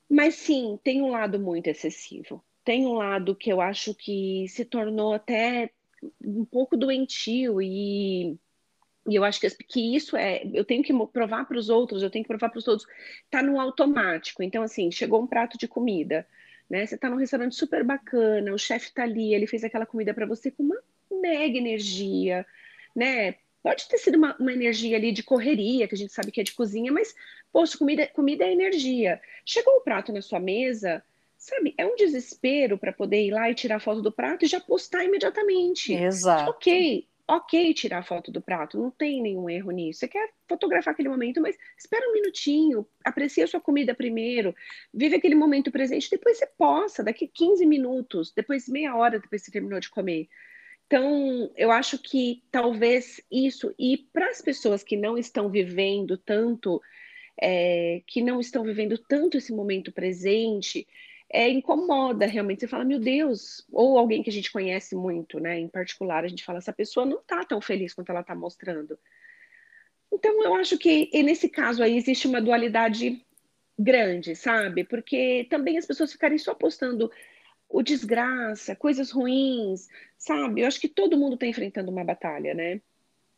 Mas 0.08 0.34
sim, 0.36 0.78
tem 0.82 1.02
um 1.02 1.10
lado 1.10 1.38
muito 1.38 1.66
excessivo 1.66 2.42
tem 2.66 2.84
um 2.84 2.94
lado 2.94 3.36
que 3.36 3.50
eu 3.50 3.60
acho 3.60 3.94
que 3.94 4.48
se 4.48 4.64
tornou 4.64 5.14
até 5.14 5.70
um 6.22 6.44
pouco 6.44 6.76
doentio 6.76 7.62
e, 7.62 8.36
e 9.08 9.14
eu 9.14 9.22
acho 9.22 9.40
que, 9.40 9.48
que 9.48 9.94
isso 9.94 10.16
é, 10.16 10.42
eu 10.52 10.64
tenho 10.64 10.82
que 10.82 10.92
provar 11.12 11.44
para 11.46 11.56
os 11.56 11.68
outros, 11.68 12.02
eu 12.02 12.10
tenho 12.10 12.24
que 12.24 12.28
provar 12.28 12.48
para 12.48 12.58
os 12.58 12.64
todos, 12.64 12.84
tá 13.30 13.40
no 13.40 13.60
automático. 13.60 14.42
Então, 14.42 14.64
assim, 14.64 14.90
chegou 14.90 15.22
um 15.22 15.28
prato 15.28 15.56
de 15.56 15.68
comida, 15.68 16.26
né? 16.68 16.84
Você 16.84 16.98
tá 16.98 17.08
num 17.08 17.18
restaurante 17.18 17.54
super 17.54 17.84
bacana, 17.84 18.52
o 18.52 18.58
chefe 18.58 18.92
tá 18.92 19.04
ali, 19.04 19.32
ele 19.32 19.46
fez 19.46 19.62
aquela 19.62 19.86
comida 19.86 20.12
para 20.12 20.26
você 20.26 20.50
com 20.50 20.64
uma 20.64 20.82
mega 21.08 21.56
energia, 21.56 22.44
né? 22.96 23.36
Pode 23.62 23.88
ter 23.88 23.98
sido 23.98 24.16
uma, 24.16 24.36
uma, 24.40 24.52
energia 24.52 24.96
ali 24.96 25.12
de 25.12 25.22
correria, 25.22 25.86
que 25.86 25.94
a 25.94 25.98
gente 25.98 26.12
sabe 26.12 26.32
que 26.32 26.40
é 26.40 26.44
de 26.44 26.52
cozinha, 26.52 26.90
mas, 26.90 27.14
poxa, 27.52 27.78
comida, 27.78 28.08
comida 28.08 28.44
é 28.44 28.52
energia. 28.52 29.20
Chegou 29.44 29.76
o 29.76 29.80
prato 29.82 30.12
na 30.12 30.20
sua 30.20 30.40
mesa, 30.40 31.02
sabe, 31.46 31.74
é 31.78 31.86
um 31.86 31.94
desespero 31.94 32.76
para 32.76 32.92
poder 32.92 33.22
ir 33.22 33.30
lá 33.30 33.48
e 33.50 33.54
tirar 33.54 33.80
foto 33.80 34.02
do 34.02 34.10
prato 34.10 34.44
e 34.44 34.48
já 34.48 34.60
postar 34.60 35.04
imediatamente. 35.04 35.94
Exato. 35.94 36.50
Ok, 36.50 37.06
ok 37.28 37.72
tirar 37.72 38.04
foto 38.04 38.32
do 38.32 38.40
prato, 38.40 38.76
não 38.76 38.90
tem 38.90 39.22
nenhum 39.22 39.48
erro 39.48 39.70
nisso. 39.70 40.00
Você 40.00 40.08
quer 40.08 40.30
fotografar 40.48 40.92
aquele 40.92 41.08
momento, 41.08 41.40
mas 41.40 41.56
espera 41.78 42.08
um 42.08 42.12
minutinho, 42.12 42.84
aprecia 43.04 43.44
a 43.44 43.46
sua 43.46 43.60
comida 43.60 43.94
primeiro, 43.94 44.54
vive 44.92 45.16
aquele 45.16 45.36
momento 45.36 45.70
presente, 45.70 46.10
depois 46.10 46.36
você 46.36 46.46
posta, 46.46 47.04
daqui 47.04 47.28
15 47.28 47.64
minutos, 47.64 48.32
depois 48.34 48.68
meia 48.68 48.96
hora 48.96 49.20
depois 49.20 49.42
você 49.42 49.50
terminou 49.52 49.78
de 49.78 49.88
comer. 49.88 50.28
Então, 50.86 51.50
eu 51.56 51.70
acho 51.70 51.98
que 51.98 52.42
talvez 52.50 53.20
isso, 53.30 53.74
e 53.78 53.98
para 54.12 54.30
as 54.30 54.40
pessoas 54.40 54.82
que 54.82 54.96
não 54.96 55.18
estão 55.18 55.48
vivendo 55.48 56.16
tanto, 56.16 56.80
é, 57.40 58.02
que 58.06 58.22
não 58.22 58.40
estão 58.40 58.62
vivendo 58.62 58.96
tanto 58.96 59.36
esse 59.36 59.52
momento 59.52 59.90
presente, 59.92 60.86
é, 61.36 61.50
incomoda 61.50 62.24
realmente. 62.24 62.60
Você 62.60 62.66
fala, 62.66 62.84
meu 62.84 62.98
Deus, 62.98 63.66
ou 63.70 63.98
alguém 63.98 64.22
que 64.22 64.30
a 64.30 64.32
gente 64.32 64.50
conhece 64.50 64.96
muito, 64.96 65.38
né? 65.38 65.60
Em 65.60 65.68
particular, 65.68 66.24
a 66.24 66.28
gente 66.28 66.42
fala, 66.42 66.58
essa 66.58 66.72
pessoa 66.72 67.04
não 67.04 67.18
tá 67.22 67.44
tão 67.44 67.60
feliz 67.60 67.92
quanto 67.92 68.10
ela 68.10 68.22
tá 68.22 68.34
mostrando. 68.34 68.98
Então, 70.10 70.42
eu 70.42 70.54
acho 70.54 70.78
que 70.78 71.10
nesse 71.22 71.50
caso 71.50 71.82
aí 71.82 71.94
existe 71.94 72.26
uma 72.26 72.40
dualidade 72.40 73.22
grande, 73.78 74.34
sabe? 74.34 74.82
Porque 74.82 75.46
também 75.50 75.76
as 75.76 75.84
pessoas 75.84 76.10
ficarem 76.10 76.38
só 76.38 76.54
postando 76.54 77.12
o 77.68 77.82
desgraça, 77.82 78.74
coisas 78.74 79.10
ruins, 79.10 79.88
sabe? 80.16 80.62
Eu 80.62 80.66
acho 80.66 80.80
que 80.80 80.88
todo 80.88 81.18
mundo 81.18 81.34
está 81.34 81.46
enfrentando 81.46 81.90
uma 81.90 82.02
batalha, 82.04 82.54
né? 82.54 82.80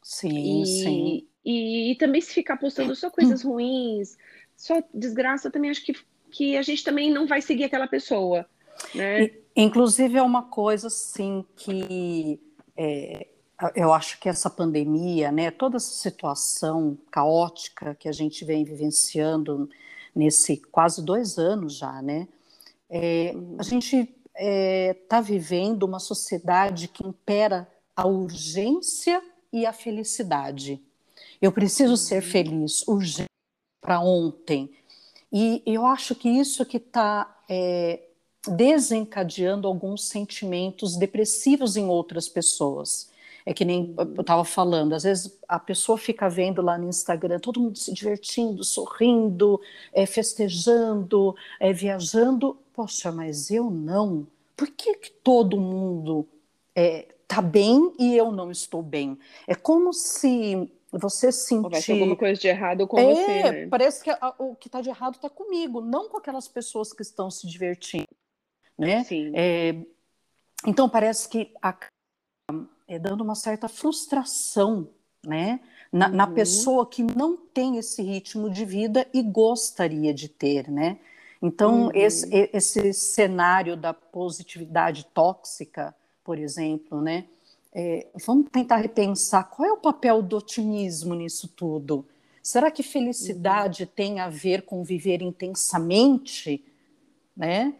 Sim, 0.04 0.62
e, 0.62 0.66
sim. 0.66 1.28
E, 1.44 1.90
e, 1.90 1.94
também 1.96 2.20
se 2.20 2.32
ficar 2.32 2.58
postando 2.58 2.94
só 2.94 3.10
coisas 3.10 3.42
ruins, 3.42 4.16
só 4.56 4.80
desgraça, 4.94 5.48
eu 5.48 5.52
também 5.52 5.70
acho 5.70 5.84
que 5.84 5.94
que 6.30 6.56
a 6.56 6.62
gente 6.62 6.84
também 6.84 7.10
não 7.10 7.26
vai 7.26 7.40
seguir 7.40 7.64
aquela 7.64 7.86
pessoa. 7.86 8.46
Né? 8.94 9.30
Inclusive, 9.56 10.16
é 10.16 10.22
uma 10.22 10.42
coisa 10.42 10.86
assim 10.86 11.44
que 11.56 12.40
é, 12.76 13.26
eu 13.74 13.92
acho 13.92 14.20
que 14.20 14.28
essa 14.28 14.48
pandemia, 14.48 15.32
né, 15.32 15.50
toda 15.50 15.76
essa 15.76 15.90
situação 15.90 16.96
caótica 17.10 17.94
que 17.94 18.08
a 18.08 18.12
gente 18.12 18.44
vem 18.44 18.64
vivenciando 18.64 19.68
nesse 20.14 20.56
quase 20.56 21.04
dois 21.04 21.38
anos 21.38 21.76
já, 21.76 22.00
né, 22.00 22.28
é, 22.88 23.34
a 23.58 23.62
gente 23.62 23.96
está 23.96 24.12
é, 24.36 24.94
tá 25.08 25.20
vivendo 25.20 25.82
uma 25.82 25.98
sociedade 25.98 26.86
que 26.86 27.04
impera 27.04 27.68
a 27.96 28.06
urgência 28.06 29.20
e 29.52 29.66
a 29.66 29.72
felicidade. 29.72 30.80
Eu 31.42 31.50
preciso 31.50 31.96
ser 31.96 32.22
uhum. 32.22 32.30
feliz, 32.30 32.86
urgente 32.86 33.28
para 33.80 34.00
ontem. 34.00 34.70
E 35.32 35.62
eu 35.66 35.84
acho 35.86 36.14
que 36.14 36.28
isso 36.28 36.64
que 36.64 36.78
está 36.78 37.42
é, 37.48 38.00
desencadeando 38.46 39.66
alguns 39.66 40.08
sentimentos 40.08 40.96
depressivos 40.96 41.76
em 41.76 41.86
outras 41.86 42.28
pessoas. 42.28 43.10
É 43.44 43.54
que 43.54 43.64
nem 43.64 43.94
eu 43.96 44.20
estava 44.20 44.44
falando, 44.44 44.92
às 44.92 45.04
vezes 45.04 45.38
a 45.48 45.58
pessoa 45.58 45.96
fica 45.96 46.28
vendo 46.28 46.60
lá 46.60 46.76
no 46.76 46.86
Instagram 46.86 47.38
todo 47.38 47.60
mundo 47.60 47.78
se 47.78 47.92
divertindo, 47.94 48.62
sorrindo, 48.62 49.58
é, 49.92 50.04
festejando, 50.04 51.34
é, 51.58 51.72
viajando. 51.72 52.58
Poxa, 52.74 53.10
mas 53.10 53.50
eu 53.50 53.70
não. 53.70 54.26
Por 54.54 54.68
que, 54.68 54.94
que 54.96 55.10
todo 55.10 55.58
mundo 55.58 56.26
está 56.74 57.38
é, 57.38 57.42
bem 57.42 57.92
e 57.98 58.14
eu 58.14 58.30
não 58.30 58.50
estou 58.50 58.82
bem? 58.82 59.18
É 59.46 59.54
como 59.54 59.94
se 59.94 60.70
você 60.92 61.30
sentir. 61.30 61.92
Alguma 61.92 62.16
coisa 62.16 62.40
de 62.40 62.48
errado 62.48 62.86
com 62.86 62.98
é, 62.98 63.04
você. 63.04 63.42
Né? 63.52 63.66
Parece 63.68 64.02
que 64.02 64.10
o 64.38 64.54
que 64.54 64.68
está 64.68 64.80
de 64.80 64.88
errado 64.88 65.14
está 65.14 65.28
comigo, 65.28 65.80
não 65.80 66.08
com 66.08 66.16
aquelas 66.16 66.48
pessoas 66.48 66.92
que 66.92 67.02
estão 67.02 67.30
se 67.30 67.46
divertindo. 67.46 68.08
Né? 68.76 69.04
Sim. 69.04 69.32
É, 69.34 69.74
então 70.66 70.88
parece 70.88 71.28
que 71.28 71.52
a 71.60 71.76
é, 72.86 72.98
dando 72.98 73.22
uma 73.22 73.34
certa 73.34 73.68
frustração 73.68 74.88
né, 75.26 75.60
na, 75.92 76.08
uhum. 76.08 76.14
na, 76.14 76.26
pessoa 76.26 76.88
que 76.88 77.02
não 77.02 77.36
tem 77.36 77.76
esse 77.76 78.02
ritmo 78.02 78.48
de 78.48 78.64
vida 78.64 79.06
e 79.12 79.22
gostaria 79.22 80.14
de 80.14 80.28
ter, 80.28 80.70
né? 80.70 80.98
Então, 81.40 81.84
uhum. 81.84 81.90
esse, 81.94 82.28
esse 82.52 82.92
cenário 82.92 83.76
da 83.76 83.92
positividade 83.92 85.06
tóxica, 85.12 85.94
por 86.24 86.38
exemplo, 86.38 87.00
né? 87.00 87.26
É, 87.72 88.06
vamos 88.24 88.48
tentar 88.50 88.76
repensar 88.76 89.44
qual 89.44 89.68
é 89.68 89.72
o 89.72 89.76
papel 89.76 90.22
do 90.22 90.38
otimismo 90.38 91.14
nisso 91.14 91.48
tudo. 91.48 92.06
Será 92.42 92.70
que 92.70 92.82
felicidade 92.82 93.82
uhum. 93.82 93.90
tem 93.94 94.20
a 94.20 94.28
ver 94.28 94.62
com 94.62 94.82
viver 94.82 95.20
intensamente, 95.20 96.64
né? 97.36 97.74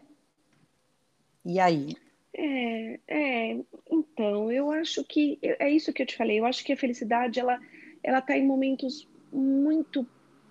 E 1.44 1.58
aí? 1.58 1.96
É, 2.34 3.00
é, 3.08 3.58
então, 3.90 4.52
eu 4.52 4.70
acho 4.70 5.02
que 5.04 5.38
é 5.42 5.70
isso 5.70 5.92
que 5.92 6.02
eu 6.02 6.06
te 6.06 6.16
falei. 6.16 6.38
Eu 6.38 6.44
acho 6.44 6.62
que 6.64 6.72
a 6.72 6.76
felicidade 6.76 7.40
ela 7.40 7.58
ela 8.02 8.18
está 8.18 8.36
em 8.36 8.46
momentos 8.46 9.08
muito 9.32 10.06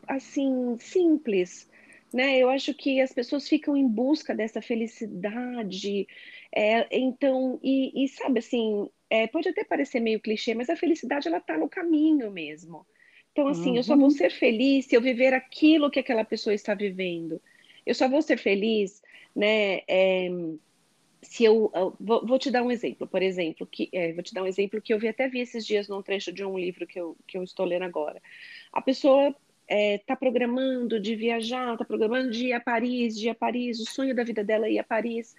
assim 0.07 0.77
simples, 0.79 1.69
né? 2.13 2.37
Eu 2.37 2.49
acho 2.49 2.73
que 2.73 2.99
as 3.01 3.13
pessoas 3.13 3.47
ficam 3.47 3.75
em 3.75 3.87
busca 3.87 4.33
dessa 4.35 4.61
felicidade. 4.61 6.07
É, 6.55 6.87
então, 6.97 7.59
e, 7.63 8.03
e, 8.03 8.07
sabe 8.07 8.39
assim, 8.39 8.89
é, 9.09 9.27
pode 9.27 9.49
até 9.49 9.63
parecer 9.63 9.99
meio 9.99 10.19
clichê, 10.19 10.53
mas 10.53 10.69
a 10.69 10.75
felicidade 10.75 11.27
ela 11.27 11.37
está 11.37 11.57
no 11.57 11.69
caminho 11.69 12.31
mesmo. 12.31 12.85
Então, 13.31 13.47
assim, 13.47 13.71
uhum. 13.71 13.77
eu 13.77 13.83
só 13.83 13.95
vou 13.95 14.05
uhum. 14.05 14.11
ser 14.11 14.31
feliz 14.31 14.85
se 14.85 14.95
eu 14.95 15.01
viver 15.01 15.33
aquilo 15.33 15.91
que 15.91 15.99
aquela 15.99 16.23
pessoa 16.23 16.53
está 16.53 16.73
vivendo. 16.73 17.41
Eu 17.85 17.93
só 17.93 18.09
vou 18.09 18.21
ser 18.21 18.37
feliz, 18.37 19.01
né? 19.35 19.81
É, 19.87 20.29
se 21.21 21.43
eu, 21.43 21.71
eu 21.73 21.95
vou, 21.99 22.25
vou, 22.25 22.39
te 22.39 22.49
dar 22.49 22.63
um 22.63 22.71
exemplo, 22.71 23.07
por 23.07 23.21
exemplo, 23.21 23.67
que 23.67 23.89
é, 23.91 24.13
vou 24.13 24.23
te 24.23 24.33
dar 24.33 24.43
um 24.43 24.47
exemplo 24.47 24.81
que 24.81 24.93
eu 24.93 24.99
vi 24.99 25.07
até 25.07 25.27
vi 25.27 25.39
esses 25.39 25.65
dias 25.65 25.87
num 25.87 26.01
trecho 26.01 26.31
de 26.31 26.43
um 26.43 26.57
livro 26.57 26.87
que 26.87 26.99
eu, 26.99 27.15
que 27.27 27.37
eu 27.37 27.43
estou 27.43 27.65
lendo 27.65 27.83
agora. 27.83 28.21
A 28.71 28.81
pessoa 28.81 29.27
está 29.27 29.35
é, 29.67 29.97
tá 29.99 30.15
programando 30.15 30.99
de 30.99 31.15
viajar, 31.15 31.73
está 31.73 31.83
programando 31.83 32.31
de 32.31 32.47
ir 32.47 32.53
a 32.53 32.59
Paris, 32.59 33.17
de 33.17 33.27
ir 33.27 33.29
a 33.29 33.35
Paris, 33.35 33.79
o 33.79 33.85
sonho 33.85 34.15
da 34.15 34.23
vida 34.23 34.43
dela 34.43 34.67
é 34.67 34.73
ir 34.73 34.79
a 34.79 34.83
Paris. 34.83 35.35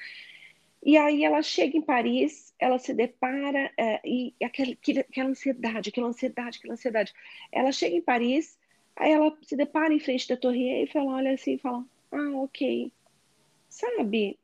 E 0.83 0.97
aí 0.97 1.25
ela 1.25 1.43
chega 1.43 1.77
em 1.77 1.83
Paris, 1.83 2.55
ela 2.59 2.79
se 2.79 2.95
depara 2.95 3.71
é, 3.77 4.01
e 4.05 4.35
aquela, 4.43 4.73
aquela 5.01 5.29
ansiedade, 5.29 5.91
aquela 5.91 6.09
ansiedade, 6.09 6.59
aquela 6.59 6.75
ansiedade. 6.75 7.13
Ela 7.51 7.73
chega 7.73 7.97
em 7.97 8.03
Paris, 8.03 8.59
aí 8.97 9.11
ela 9.11 9.37
se 9.43 9.57
depara 9.57 9.93
em 9.93 10.01
frente 10.01 10.29
da 10.29 10.37
Torre 10.37 10.71
Eiffel, 10.81 11.03
ela 11.03 11.17
olha 11.17 11.33
assim 11.33 11.55
e 11.55 11.59
fala: 11.59 11.85
Ah, 12.13 12.37
ok. 12.37 12.93
Sabe? 13.69 14.39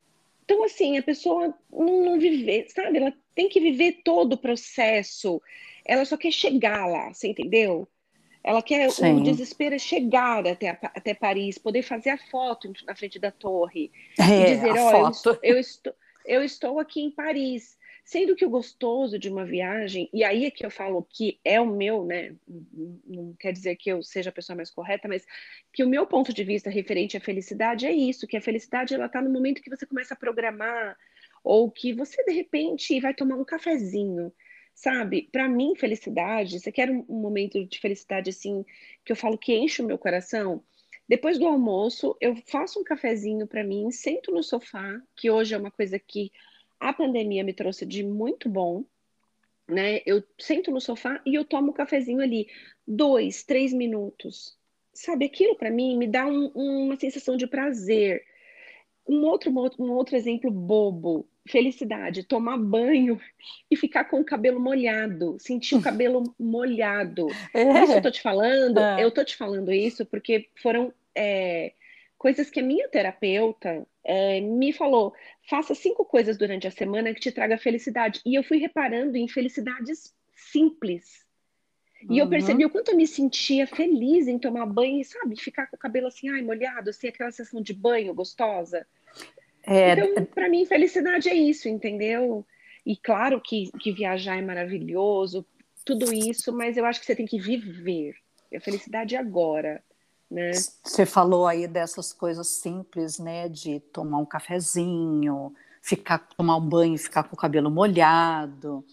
Então, 0.45 0.63
assim, 0.65 0.99
a 0.99 1.03
pessoa 1.03 1.55
não, 1.73 2.05
não 2.05 2.19
viver, 2.19 2.67
sabe? 2.69 2.99
Ela 2.99 3.15
tem 3.35 3.49
que 3.49 3.61
viver 3.61 4.03
todo 4.05 4.35
o 4.35 4.39
processo. 4.39 5.41
Ela 5.85 6.05
só 6.05 6.17
quer 6.17 6.33
chegar 6.33 6.87
lá, 6.87 7.13
você 7.13 7.29
entendeu? 7.29 7.89
Ela 8.43 8.63
quer, 8.63 8.91
Sim. 8.91 9.15
o 9.15 9.23
desespero 9.23 9.75
é 9.75 9.79
chegar 9.79 10.47
até, 10.47 10.69
até 10.69 11.15
Paris, 11.15 11.57
poder 11.57 11.83
fazer 11.83 12.11
a 12.11 12.19
foto 12.19 12.71
na 12.87 12.95
frente 12.95 13.19
da 13.19 13.31
torre. 13.31 13.91
É, 14.19 14.25
e 14.25 14.45
dizer, 14.55 14.71
ó, 14.73 15.09
eu 15.09 15.39
eu, 15.43 15.59
estou, 15.59 15.95
eu 16.25 16.43
estou 16.43 16.79
aqui 16.79 17.01
em 17.01 17.11
Paris. 17.11 17.77
Sendo 18.05 18.37
que 18.37 18.45
o 18.45 18.51
gostoso 18.51 19.19
de 19.19 19.31
uma 19.31 19.47
viagem, 19.47 20.11
e 20.13 20.23
aí 20.23 20.45
é 20.45 20.51
que 20.51 20.65
eu 20.65 20.71
falo 20.71 21.03
que 21.09 21.41
é 21.43 21.59
o 21.59 21.67
meu, 21.67 22.05
né? 22.05 22.37
Não 23.07 23.33
quer 23.41 23.51
dizer 23.51 23.77
que 23.77 23.91
eu 23.91 24.03
seja 24.03 24.29
a 24.29 24.33
pessoa 24.33 24.55
mais 24.55 24.71
correta, 24.71 25.09
mas 25.09 25.25
que 25.73 25.83
o 25.83 25.89
meu 25.89 26.07
ponto 26.07 26.31
de 26.31 26.45
vista 26.45 26.69
referente 26.69 27.17
à 27.17 27.21
felicidade 27.21 27.87
é 27.87 27.93
isso, 27.93 28.27
que 28.27 28.37
a 28.37 28.43
felicidade 28.43 28.95
ela 28.95 29.07
está 29.07 29.23
no 29.23 29.31
momento 29.31 29.63
que 29.63 29.71
você 29.71 29.87
começa 29.87 30.13
a 30.13 30.17
programar, 30.19 30.99
ou 31.43 31.71
que 31.71 31.95
você 31.95 32.23
de 32.25 32.33
repente 32.33 33.01
vai 33.01 33.15
tomar 33.15 33.37
um 33.37 33.45
cafezinho, 33.45 34.31
sabe? 34.75 35.29
Para 35.33 35.49
mim, 35.49 35.75
felicidade, 35.75 36.61
você 36.61 36.71
quer 36.71 36.91
um, 36.91 37.05
momento 37.09 37.65
de 37.65 37.79
felicidade 37.81 38.29
assim, 38.29 38.67
que 39.03 39.13
eu 39.13 39.17
falo 39.17 39.39
que 39.39 39.55
enche 39.55 39.81
o 39.81 39.87
meu 39.87 39.97
coração? 39.97 40.63
Depois 41.09 41.39
do 41.39 41.47
almoço, 41.47 42.17
eu 42.21 42.35
faço 42.47 42.81
um 42.81 42.85
cafezinho 42.85 43.47
para 43.47 43.63
mim, 43.63 43.91
sento 43.91 44.33
no 44.33 44.43
sofá, 44.43 45.01
que 45.15 45.31
hoje 45.31 45.55
é 45.55 45.59
uma 45.59 45.71
coisa 45.71 45.99
que 45.99 46.33
a 46.81 46.93
pandemia 46.93 47.45
me 47.45 47.53
trouxe 47.53 47.85
de 47.85 48.03
muito 48.03 48.49
bom, 48.49 48.85
né? 49.69 50.01
Eu 50.07 50.23
sento 50.39 50.71
no 50.71 50.81
sofá 50.81 51.21
e 51.27 51.35
eu 51.35 51.45
tomo 51.45 51.71
um 51.71 51.75
cafezinho 51.75 52.21
ali, 52.21 52.49
dois, 52.87 53.43
três 53.43 53.73
minutos. 53.73 54.57
Sabe, 54.93 55.27
aquilo 55.27 55.57
para 55.57 55.71
mim 55.71 55.97
me 55.97 56.07
dá 56.07 56.27
um, 56.27 56.49
uma 56.55 56.97
sensação 56.97 57.37
de 57.37 57.47
prazer. 57.47 58.25
Um 59.07 59.25
outro, 59.27 59.51
um 59.79 59.93
outro 59.93 60.17
exemplo 60.17 60.51
bobo, 60.51 61.27
felicidade, 61.47 62.25
tomar 62.25 62.57
banho 62.57 63.21
e 63.71 63.77
ficar 63.77 64.05
com 64.05 64.21
o 64.21 64.25
cabelo 64.25 64.59
molhado, 64.59 65.37
sentir 65.39 65.75
o 65.75 65.83
cabelo 65.83 66.35
molhado. 66.39 67.27
É. 67.53 67.85
Isso 67.85 67.93
eu 67.93 68.03
tô 68.03 68.11
te 68.11 68.23
falando, 68.23 68.79
é. 68.79 69.05
eu 69.05 69.11
tô 69.11 69.25
te 69.25 69.37
falando 69.37 69.73
isso 69.73 70.07
porque 70.07 70.49
foram 70.63 70.93
é, 71.15 71.73
coisas 72.17 72.49
que 72.49 72.61
a 72.61 72.63
minha 72.63 72.89
terapeuta 72.89 73.87
é, 74.03 74.41
me 74.41 74.73
falou: 74.73 75.15
faça 75.49 75.75
cinco 75.75 76.05
coisas 76.05 76.37
durante 76.37 76.67
a 76.67 76.71
semana 76.71 77.13
que 77.13 77.21
te 77.21 77.33
traga 77.33 77.59
felicidade. 77.59 78.21
E 78.25 78.35
eu 78.35 78.43
fui 78.43 78.59
reparando 78.59 79.17
em 79.17 79.29
felicidades 79.29 80.15
simples. 80.35 81.25
E 82.11 82.19
eu 82.19 82.29
percebi 82.29 82.65
uhum. 82.65 82.69
o 82.69 82.73
quanto 82.73 82.91
eu 82.91 82.97
me 82.97 83.07
sentia 83.07 83.67
feliz 83.67 84.29
em 84.29 84.39
tomar 84.39 84.67
banho 84.67 85.01
e, 85.01 85.05
sabe, 85.05 85.41
ficar 85.41 85.67
com 85.67 85.77
o 85.77 85.79
cabelo 85.79 86.09
assim, 86.09 86.29
ai, 86.29 86.43
molhado, 86.43 86.91
assim, 86.91 87.09
aquela 87.09 87.31
sensação 87.31 87.63
de 87.63 87.73
banho 87.73 88.13
gostosa. 88.13 88.87
É... 89.67 89.93
Então, 89.93 90.25
para 90.27 90.49
mim, 90.49 90.67
felicidade 90.67 91.29
é 91.29 91.35
isso, 91.35 91.69
entendeu? 91.69 92.45
E 92.85 92.97
claro 92.97 93.41
que, 93.41 93.71
que 93.81 93.93
viajar 93.93 94.37
é 94.37 94.43
maravilhoso, 94.43 95.45
tudo 95.85 96.13
isso, 96.13 96.53
mas 96.53 96.77
eu 96.77 96.85
acho 96.85 97.01
que 97.01 97.07
você 97.07 97.17
tem 97.17 97.27
que 97.27 97.39
viver. 97.39 98.15
A 98.55 98.61
felicidade 98.61 99.15
é 99.15 99.19
agora. 99.19 99.83
Né? 100.31 100.53
Você 100.53 101.05
falou 101.05 101.47
aí 101.47 101.67
dessas 101.67 102.13
coisas 102.13 102.49
simples, 102.49 103.19
né? 103.19 103.49
De 103.49 103.81
tomar 103.81 104.19
um 104.19 104.27
cafezinho, 104.27 105.55
ficar, 105.83 106.19
tomar 106.19 106.57
um 106.57 106.69
banho 106.69 106.95
e 106.95 106.99
ficar 106.99 107.25
com 107.25 107.35
o 107.35 107.39
cabelo 107.39 107.71
molhado. 107.71 108.85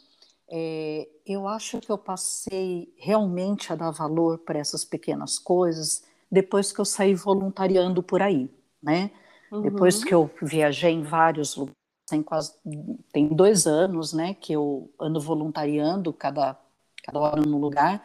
É, 0.49 1.07
eu 1.25 1.47
acho 1.47 1.79
que 1.79 1.89
eu 1.89 1.97
passei 1.97 2.93
realmente 2.97 3.71
a 3.71 3.75
dar 3.75 3.91
valor 3.91 4.39
para 4.39 4.59
essas 4.59 4.83
pequenas 4.83 5.39
coisas 5.39 6.03
depois 6.29 6.71
que 6.71 6.79
eu 6.79 6.85
saí 6.85 7.13
voluntariando 7.13 8.03
por 8.03 8.21
aí, 8.21 8.49
né? 8.81 9.11
Uhum. 9.51 9.61
Depois 9.61 10.03
que 10.03 10.13
eu 10.13 10.29
viajei 10.41 10.91
em 10.91 11.03
vários 11.03 11.55
lugares, 11.55 11.75
tem 12.07 12.23
quase 12.23 12.53
tem 13.11 13.27
dois 13.27 13.67
anos, 13.67 14.13
né, 14.13 14.33
que 14.33 14.53
eu 14.53 14.89
ando 14.99 15.19
voluntariando 15.19 16.11
cada 16.11 16.57
cada 17.03 17.19
hora 17.19 17.41
no 17.41 17.57
lugar. 17.57 18.03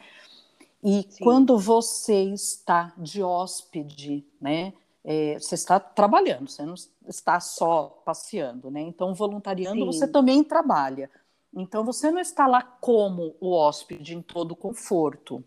E 0.83 1.07
Sim. 1.09 1.25
quando 1.25 1.59
você 1.59 2.25
está 2.33 2.93
de 2.97 3.23
hóspede, 3.23 4.25
né, 4.41 4.73
é, 5.05 5.39
você 5.39 5.55
está 5.55 5.79
trabalhando, 5.79 6.49
você 6.49 6.65
não 6.65 6.75
está 7.07 7.39
só 7.39 8.03
passeando, 8.05 8.71
né? 8.71 8.81
Então, 8.81 9.15
voluntariando, 9.15 9.81
Sim. 9.81 9.87
você 9.87 10.09
também 10.09 10.43
trabalha. 10.43 11.09
Então, 11.55 11.85
você 11.85 12.11
não 12.11 12.19
está 12.19 12.47
lá 12.47 12.61
como 12.61 13.37
o 13.41 13.53
hóspede 13.53 14.17
em 14.17 14.21
todo 14.21 14.57
conforto. 14.57 15.45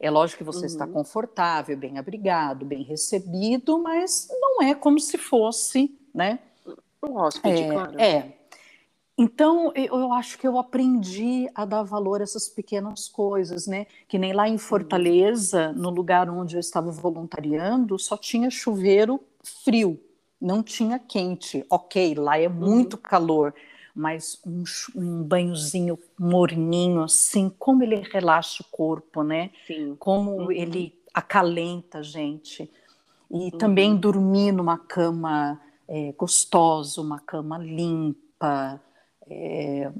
É 0.00 0.10
lógico 0.10 0.38
que 0.38 0.44
você 0.44 0.60
uhum. 0.60 0.66
está 0.66 0.86
confortável, 0.86 1.76
bem 1.76 1.98
abrigado, 1.98 2.64
bem 2.64 2.82
recebido, 2.82 3.78
mas 3.82 4.28
não 4.40 4.62
é 4.62 4.74
como 4.74 4.98
se 4.98 5.18
fosse, 5.18 5.94
né? 6.14 6.38
Um 7.02 7.16
hóspede, 7.16 7.62
é, 7.62 7.70
claro. 7.70 8.00
É, 8.00 8.32
então, 9.22 9.70
eu 9.74 10.14
acho 10.14 10.38
que 10.38 10.48
eu 10.48 10.58
aprendi 10.58 11.46
a 11.54 11.66
dar 11.66 11.82
valor 11.82 12.20
a 12.20 12.22
essas 12.22 12.48
pequenas 12.48 13.06
coisas, 13.06 13.66
né? 13.66 13.86
Que 14.08 14.18
nem 14.18 14.32
lá 14.32 14.48
em 14.48 14.56
Fortaleza, 14.56 15.74
no 15.74 15.90
lugar 15.90 16.30
onde 16.30 16.56
eu 16.56 16.60
estava 16.60 16.90
voluntariando, 16.90 17.98
só 17.98 18.16
tinha 18.16 18.48
chuveiro 18.48 19.20
frio, 19.62 20.00
não 20.40 20.62
tinha 20.62 20.98
quente. 20.98 21.62
Ok, 21.68 22.14
lá 22.14 22.38
é 22.38 22.48
muito 22.48 22.94
uhum. 22.94 23.02
calor, 23.02 23.54
mas 24.00 24.40
um, 24.46 24.64
um, 24.96 25.22
banhozinho 25.22 25.98
morninho, 26.18 27.02
assim, 27.02 27.52
como 27.58 27.82
ele 27.82 27.96
relaxa 27.96 28.62
o 28.62 28.66
corpo, 28.70 29.22
né? 29.22 29.50
Sim. 29.66 29.94
Como 29.98 30.44
uhum. 30.44 30.52
ele 30.52 30.98
acalenta 31.12 31.98
a 31.98 32.02
gente. 32.02 32.70
E 33.30 33.34
uhum. 33.34 33.50
também 33.50 33.94
dormir 33.94 34.52
numa 34.52 34.78
cama 34.78 35.60
é, 35.86 36.12
gostosa, 36.12 37.00
uma 37.00 37.20
cama 37.20 37.58
limpa 37.58 38.80
é, 39.28 39.92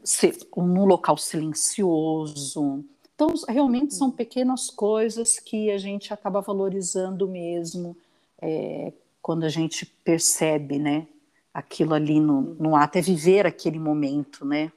num 0.56 0.86
local 0.86 1.18
silencioso. 1.18 2.82
Então, 3.14 3.34
realmente 3.46 3.94
são 3.94 4.10
pequenas 4.10 4.70
coisas 4.70 5.38
que 5.38 5.70
a 5.70 5.76
gente 5.76 6.12
acaba 6.12 6.40
valorizando 6.40 7.28
mesmo 7.28 7.94
é, 8.40 8.94
quando 9.20 9.44
a 9.44 9.48
gente 9.50 9.84
percebe, 9.84 10.78
né? 10.78 11.06
Aquilo 11.52 11.94
ali 11.94 12.20
no, 12.20 12.54
no 12.54 12.76
ato, 12.76 12.98
é 12.98 13.00
viver 13.00 13.46
aquele 13.46 13.78
momento, 13.78 14.44
né? 14.44 14.72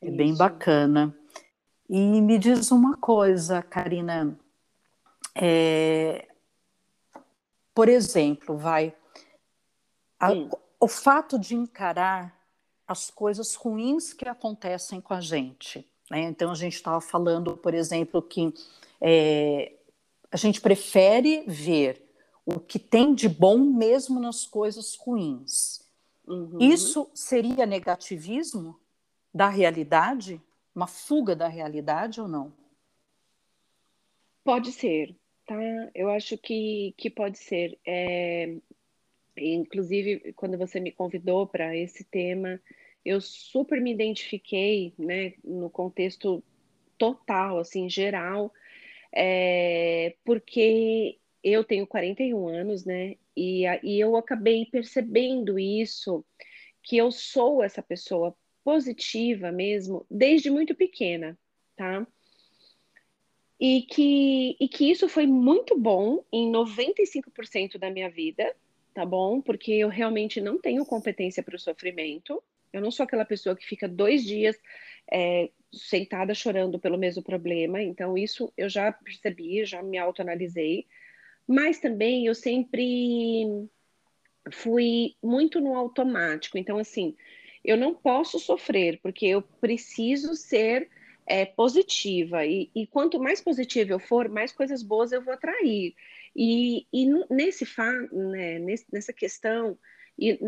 É 0.00 0.06
Isso. 0.06 0.16
bem 0.16 0.34
bacana. 0.34 1.14
E 1.88 2.20
me 2.20 2.38
diz 2.38 2.70
uma 2.70 2.96
coisa, 2.96 3.62
Karina. 3.62 4.38
É, 5.34 6.26
por 7.74 7.88
exemplo, 7.88 8.56
vai. 8.56 8.94
A, 10.18 10.30
o 10.80 10.88
fato 10.88 11.38
de 11.38 11.54
encarar 11.54 12.34
as 12.86 13.10
coisas 13.10 13.54
ruins 13.54 14.12
que 14.12 14.28
acontecem 14.28 15.00
com 15.00 15.14
a 15.14 15.20
gente. 15.20 15.86
Né? 16.10 16.20
Então, 16.22 16.50
a 16.50 16.54
gente 16.54 16.74
estava 16.74 17.00
falando, 17.00 17.56
por 17.56 17.74
exemplo, 17.74 18.22
que 18.22 18.52
é, 19.00 19.72
a 20.30 20.36
gente 20.36 20.60
prefere 20.60 21.44
ver 21.46 22.03
o 22.46 22.60
que 22.60 22.78
tem 22.78 23.14
de 23.14 23.28
bom 23.28 23.58
mesmo 23.58 24.20
nas 24.20 24.46
coisas 24.46 24.94
ruins. 24.96 25.82
Uhum. 26.26 26.58
Isso 26.60 27.08
seria 27.14 27.66
negativismo 27.66 28.78
da 29.32 29.48
realidade? 29.48 30.40
Uma 30.74 30.86
fuga 30.86 31.34
da 31.34 31.48
realidade 31.48 32.20
ou 32.20 32.28
não? 32.28 32.52
Pode 34.42 34.72
ser, 34.72 35.16
tá? 35.46 35.58
Eu 35.94 36.10
acho 36.10 36.36
que, 36.36 36.94
que 36.96 37.08
pode 37.08 37.38
ser. 37.38 37.78
É, 37.86 38.56
Inclusive, 39.36 40.32
quando 40.34 40.56
você 40.56 40.78
me 40.78 40.92
convidou 40.92 41.46
para 41.46 41.76
esse 41.76 42.04
tema, 42.04 42.60
eu 43.04 43.20
super 43.20 43.80
me 43.80 43.92
identifiquei, 43.92 44.94
né, 44.96 45.34
no 45.42 45.68
contexto 45.68 46.42
total, 46.96 47.58
assim, 47.58 47.88
geral, 47.88 48.52
é, 49.12 50.14
porque 50.24 51.18
eu 51.44 51.62
tenho 51.62 51.86
41 51.86 52.48
anos, 52.48 52.84
né, 52.84 53.16
e, 53.36 53.64
e 53.82 54.00
eu 54.00 54.16
acabei 54.16 54.64
percebendo 54.66 55.58
isso, 55.58 56.24
que 56.82 56.96
eu 56.96 57.12
sou 57.12 57.62
essa 57.62 57.82
pessoa 57.82 58.34
positiva 58.64 59.52
mesmo, 59.52 60.06
desde 60.10 60.50
muito 60.50 60.74
pequena, 60.74 61.38
tá? 61.76 62.06
E 63.60 63.82
que, 63.82 64.56
e 64.58 64.68
que 64.68 64.90
isso 64.90 65.08
foi 65.08 65.26
muito 65.26 65.78
bom 65.78 66.24
em 66.32 66.50
95% 66.50 67.78
da 67.78 67.90
minha 67.90 68.10
vida, 68.10 68.54
tá 68.92 69.04
bom? 69.04 69.40
Porque 69.40 69.72
eu 69.72 69.88
realmente 69.88 70.40
não 70.40 70.58
tenho 70.58 70.84
competência 70.84 71.42
para 71.42 71.56
o 71.56 71.58
sofrimento. 71.58 72.42
Eu 72.72 72.80
não 72.80 72.90
sou 72.90 73.04
aquela 73.04 73.24
pessoa 73.24 73.54
que 73.54 73.66
fica 73.66 73.88
dois 73.88 74.24
dias 74.24 74.56
é, 75.10 75.50
sentada 75.72 76.34
chorando 76.34 76.78
pelo 76.78 76.98
mesmo 76.98 77.22
problema. 77.22 77.80
Então, 77.82 78.18
isso 78.18 78.52
eu 78.56 78.68
já 78.68 78.92
percebi, 78.92 79.64
já 79.64 79.82
me 79.82 79.98
autoanalisei. 79.98 80.86
Mas 81.46 81.78
também 81.78 82.26
eu 82.26 82.34
sempre 82.34 83.68
fui 84.52 85.14
muito 85.22 85.60
no 85.60 85.74
automático. 85.74 86.58
Então, 86.58 86.78
assim, 86.78 87.16
eu 87.64 87.76
não 87.76 87.94
posso 87.94 88.38
sofrer, 88.38 88.98
porque 89.02 89.26
eu 89.26 89.42
preciso 89.42 90.34
ser 90.34 90.88
é, 91.26 91.44
positiva. 91.44 92.44
E, 92.44 92.70
e 92.74 92.86
quanto 92.86 93.18
mais 93.18 93.40
positiva 93.40 93.92
eu 93.92 93.98
for, 93.98 94.28
mais 94.28 94.52
coisas 94.52 94.82
boas 94.82 95.12
eu 95.12 95.22
vou 95.22 95.32
atrair. 95.32 95.94
E, 96.36 96.86
e 96.92 97.06
nesse 97.30 97.64
né, 98.12 98.58
nessa 98.92 99.12
questão, 99.12 99.78
e 100.18 100.38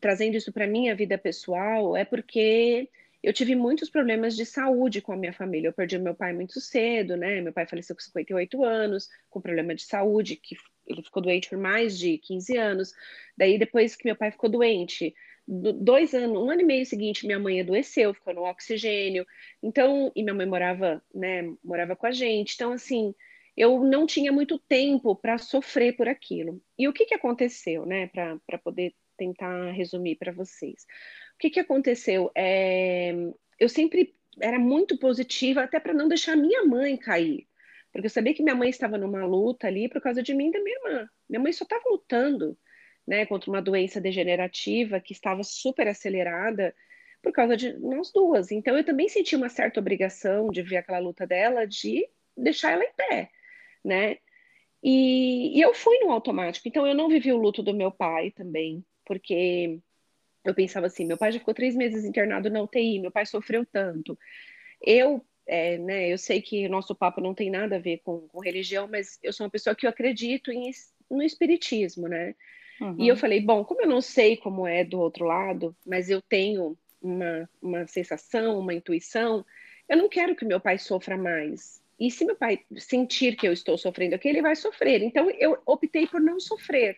trazendo 0.00 0.36
isso 0.36 0.52
para 0.52 0.66
minha 0.66 0.94
vida 0.94 1.16
pessoal, 1.16 1.96
é 1.96 2.04
porque 2.04 2.88
eu 3.22 3.32
tive 3.32 3.54
muitos 3.54 3.90
problemas 3.90 4.34
de 4.34 4.46
saúde 4.46 5.00
com 5.00 5.12
a 5.12 5.16
minha 5.16 5.32
família. 5.32 5.68
Eu 5.68 5.72
perdi 5.72 5.98
meu 5.98 6.14
pai 6.14 6.32
muito 6.32 6.60
cedo, 6.60 7.16
né? 7.16 7.40
Meu 7.40 7.52
pai 7.52 7.66
faleceu 7.66 7.94
com 7.94 8.02
58 8.02 8.64
anos, 8.64 9.08
com 9.28 9.40
problema 9.40 9.74
de 9.74 9.82
saúde, 9.82 10.36
que 10.36 10.56
ele 10.86 11.02
ficou 11.02 11.22
doente 11.22 11.48
por 11.48 11.58
mais 11.58 11.98
de 11.98 12.18
15 12.18 12.56
anos. 12.56 12.94
Daí, 13.36 13.58
depois 13.58 13.94
que 13.94 14.06
meu 14.06 14.16
pai 14.16 14.30
ficou 14.30 14.48
doente, 14.48 15.14
dois 15.46 16.14
anos, 16.14 16.36
um 16.36 16.50
ano 16.50 16.62
e 16.62 16.64
meio 16.64 16.86
seguinte, 16.86 17.26
minha 17.26 17.38
mãe 17.38 17.60
adoeceu, 17.60 18.14
ficou 18.14 18.32
no 18.32 18.44
oxigênio. 18.44 19.26
Então, 19.62 20.10
e 20.16 20.22
minha 20.22 20.34
mãe 20.34 20.46
morava, 20.46 21.02
né, 21.14 21.42
morava 21.62 21.94
com 21.94 22.06
a 22.06 22.12
gente. 22.12 22.54
Então, 22.54 22.72
assim, 22.72 23.14
eu 23.56 23.82
não 23.84 24.06
tinha 24.06 24.32
muito 24.32 24.58
tempo 24.58 25.14
para 25.14 25.36
sofrer 25.38 25.96
por 25.96 26.08
aquilo. 26.08 26.62
E 26.78 26.88
o 26.88 26.92
que, 26.92 27.04
que 27.04 27.14
aconteceu, 27.14 27.84
né, 27.84 28.06
para 28.06 28.58
poder 28.58 28.94
tentar 29.20 29.72
resumir 29.72 30.16
para 30.16 30.32
vocês? 30.32 30.86
O 31.34 31.38
que, 31.38 31.50
que 31.50 31.60
aconteceu? 31.60 32.30
É, 32.34 33.12
eu 33.58 33.68
sempre 33.68 34.14
era 34.40 34.58
muito 34.58 34.98
positiva, 34.98 35.62
até 35.62 35.78
para 35.78 35.94
não 35.94 36.08
deixar 36.08 36.36
minha 36.36 36.64
mãe 36.64 36.96
cair. 36.96 37.46
Porque 37.92 38.06
eu 38.06 38.10
sabia 38.10 38.34
que 38.34 38.42
minha 38.42 38.54
mãe 38.54 38.70
estava 38.70 38.96
numa 38.96 39.24
luta 39.26 39.66
ali 39.66 39.88
por 39.88 40.00
causa 40.00 40.22
de 40.22 40.32
mim 40.34 40.48
e 40.48 40.52
da 40.52 40.62
minha 40.62 40.76
irmã. 40.76 41.08
Minha 41.28 41.40
mãe 41.40 41.52
só 41.52 41.64
estava 41.64 41.82
lutando 41.90 42.56
né, 43.06 43.26
contra 43.26 43.50
uma 43.50 43.60
doença 43.60 44.00
degenerativa 44.00 45.00
que 45.00 45.12
estava 45.12 45.42
super 45.42 45.88
acelerada 45.88 46.74
por 47.22 47.32
causa 47.32 47.56
de 47.56 47.72
nós 47.78 48.12
duas. 48.12 48.50
Então 48.50 48.76
eu 48.76 48.84
também 48.84 49.08
senti 49.08 49.36
uma 49.36 49.48
certa 49.48 49.80
obrigação 49.80 50.48
de 50.50 50.62
ver 50.62 50.78
aquela 50.78 50.98
luta 51.00 51.26
dela, 51.26 51.66
de 51.66 52.08
deixar 52.36 52.72
ela 52.72 52.84
em 52.84 52.92
pé 52.94 53.30
né? 53.84 54.18
E, 54.82 55.58
e 55.58 55.60
eu 55.60 55.74
fui 55.74 55.98
no 55.98 56.10
automático, 56.10 56.66
então 56.68 56.86
eu 56.86 56.94
não 56.94 57.08
vivi 57.08 57.32
o 57.32 57.36
luto 57.36 57.62
do 57.62 57.74
meu 57.74 57.90
pai 57.90 58.30
também, 58.30 58.84
porque 59.10 59.80
eu 60.44 60.54
pensava 60.54 60.86
assim, 60.86 61.04
meu 61.04 61.18
pai 61.18 61.32
já 61.32 61.40
ficou 61.40 61.52
três 61.52 61.74
meses 61.74 62.04
internado 62.04 62.48
na 62.48 62.62
UTI, 62.62 63.00
meu 63.00 63.10
pai 63.10 63.26
sofreu 63.26 63.66
tanto. 63.66 64.16
Eu, 64.80 65.20
é, 65.48 65.76
né, 65.78 66.12
eu 66.12 66.16
sei 66.16 66.40
que 66.40 66.64
o 66.64 66.70
nosso 66.70 66.94
papo 66.94 67.20
não 67.20 67.34
tem 67.34 67.50
nada 67.50 67.74
a 67.74 67.80
ver 67.80 68.02
com, 68.04 68.28
com 68.28 68.38
religião, 68.38 68.86
mas 68.86 69.18
eu 69.20 69.32
sou 69.32 69.44
uma 69.44 69.50
pessoa 69.50 69.74
que 69.74 69.84
eu 69.84 69.90
acredito 69.90 70.52
em, 70.52 70.70
no 71.10 71.24
espiritismo, 71.24 72.06
né? 72.06 72.36
Uhum. 72.80 72.94
E 73.00 73.08
eu 73.08 73.16
uhum. 73.16 73.20
falei, 73.20 73.40
bom, 73.40 73.64
como 73.64 73.82
eu 73.82 73.88
não 73.88 74.00
sei 74.00 74.36
como 74.36 74.64
é 74.64 74.84
do 74.84 75.00
outro 75.00 75.24
lado, 75.24 75.76
mas 75.84 76.08
eu 76.08 76.22
tenho 76.22 76.78
uma, 77.02 77.50
uma 77.60 77.86
sensação, 77.88 78.60
uma 78.60 78.72
intuição, 78.72 79.44
eu 79.88 79.96
não 79.96 80.08
quero 80.08 80.36
que 80.36 80.44
meu 80.44 80.60
pai 80.60 80.78
sofra 80.78 81.16
mais. 81.16 81.82
E 81.98 82.12
se 82.12 82.24
meu 82.24 82.36
pai 82.36 82.60
sentir 82.76 83.34
que 83.34 83.48
eu 83.48 83.52
estou 83.52 83.76
sofrendo 83.76 84.14
aqui, 84.14 84.28
ele 84.28 84.40
vai 84.40 84.54
sofrer. 84.54 85.02
Então 85.02 85.28
eu 85.32 85.58
optei 85.66 86.06
por 86.06 86.20
não 86.20 86.38
sofrer. 86.38 86.96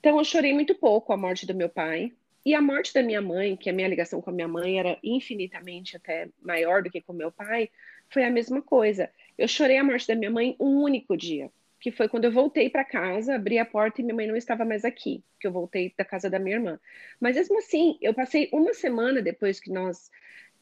Então 0.00 0.18
eu 0.18 0.24
chorei 0.24 0.52
muito 0.52 0.74
pouco 0.74 1.12
a 1.12 1.16
morte 1.16 1.46
do 1.46 1.54
meu 1.54 1.68
pai. 1.68 2.12
E 2.44 2.54
a 2.54 2.62
morte 2.62 2.94
da 2.94 3.02
minha 3.02 3.20
mãe, 3.20 3.54
que 3.54 3.68
a 3.68 3.72
minha 3.72 3.86
ligação 3.86 4.20
com 4.22 4.30
a 4.30 4.32
minha 4.32 4.48
mãe 4.48 4.78
era 4.78 4.98
infinitamente 5.02 5.94
até 5.94 6.30
maior 6.40 6.82
do 6.82 6.90
que 6.90 7.02
com 7.02 7.12
meu 7.12 7.30
pai, 7.30 7.68
foi 8.08 8.24
a 8.24 8.30
mesma 8.30 8.62
coisa. 8.62 9.10
Eu 9.36 9.46
chorei 9.46 9.76
a 9.76 9.84
morte 9.84 10.08
da 10.08 10.14
minha 10.14 10.30
mãe 10.30 10.56
um 10.58 10.82
único 10.82 11.16
dia, 11.18 11.50
que 11.78 11.90
foi 11.90 12.08
quando 12.08 12.24
eu 12.24 12.32
voltei 12.32 12.70
para 12.70 12.82
casa, 12.82 13.34
abri 13.34 13.58
a 13.58 13.64
porta 13.66 14.00
e 14.00 14.04
minha 14.04 14.14
mãe 14.14 14.26
não 14.26 14.36
estava 14.36 14.64
mais 14.64 14.86
aqui, 14.86 15.22
que 15.38 15.46
eu 15.46 15.52
voltei 15.52 15.92
da 15.96 16.04
casa 16.04 16.30
da 16.30 16.38
minha 16.38 16.56
irmã. 16.56 16.80
Mas 17.20 17.36
mesmo 17.36 17.58
assim, 17.58 17.98
eu 18.00 18.14
passei 18.14 18.48
uma 18.52 18.72
semana 18.72 19.20
depois 19.20 19.60
que 19.60 19.70
nós 19.70 20.10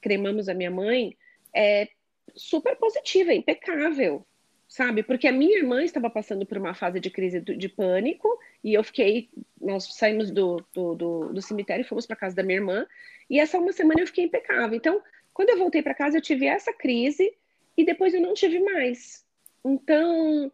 cremamos 0.00 0.48
a 0.48 0.54
minha 0.54 0.70
mãe, 0.70 1.16
é, 1.54 1.88
super 2.34 2.76
positiva, 2.76 3.32
impecável, 3.32 4.26
sabe? 4.68 5.02
Porque 5.02 5.26
a 5.26 5.32
minha 5.32 5.58
irmã 5.58 5.82
estava 5.82 6.10
passando 6.10 6.44
por 6.44 6.58
uma 6.58 6.74
fase 6.74 7.00
de 7.00 7.10
crise 7.10 7.40
de 7.40 7.68
pânico 7.68 8.38
e 8.62 8.74
eu 8.74 8.84
fiquei. 8.84 9.30
Nós 9.60 9.84
saímos 9.94 10.30
do, 10.30 10.62
do, 10.74 10.94
do, 10.94 11.32
do 11.32 11.42
cemitério 11.42 11.82
e 11.82 11.88
fomos 11.88 12.06
para 12.06 12.14
casa 12.14 12.36
da 12.36 12.42
minha 12.42 12.58
irmã, 12.58 12.86
e 13.30 13.40
essa 13.40 13.58
uma 13.58 13.72
semana 13.72 14.00
eu 14.00 14.06
fiquei 14.06 14.24
impecável. 14.24 14.76
Então, 14.76 15.02
quando 15.32 15.48
eu 15.48 15.58
voltei 15.58 15.82
para 15.82 15.94
casa, 15.94 16.18
eu 16.18 16.22
tive 16.22 16.46
essa 16.46 16.72
crise 16.72 17.34
e 17.76 17.84
depois 17.84 18.12
eu 18.12 18.20
não 18.20 18.34
tive 18.34 18.60
mais. 18.60 19.24
Então, 19.64 20.52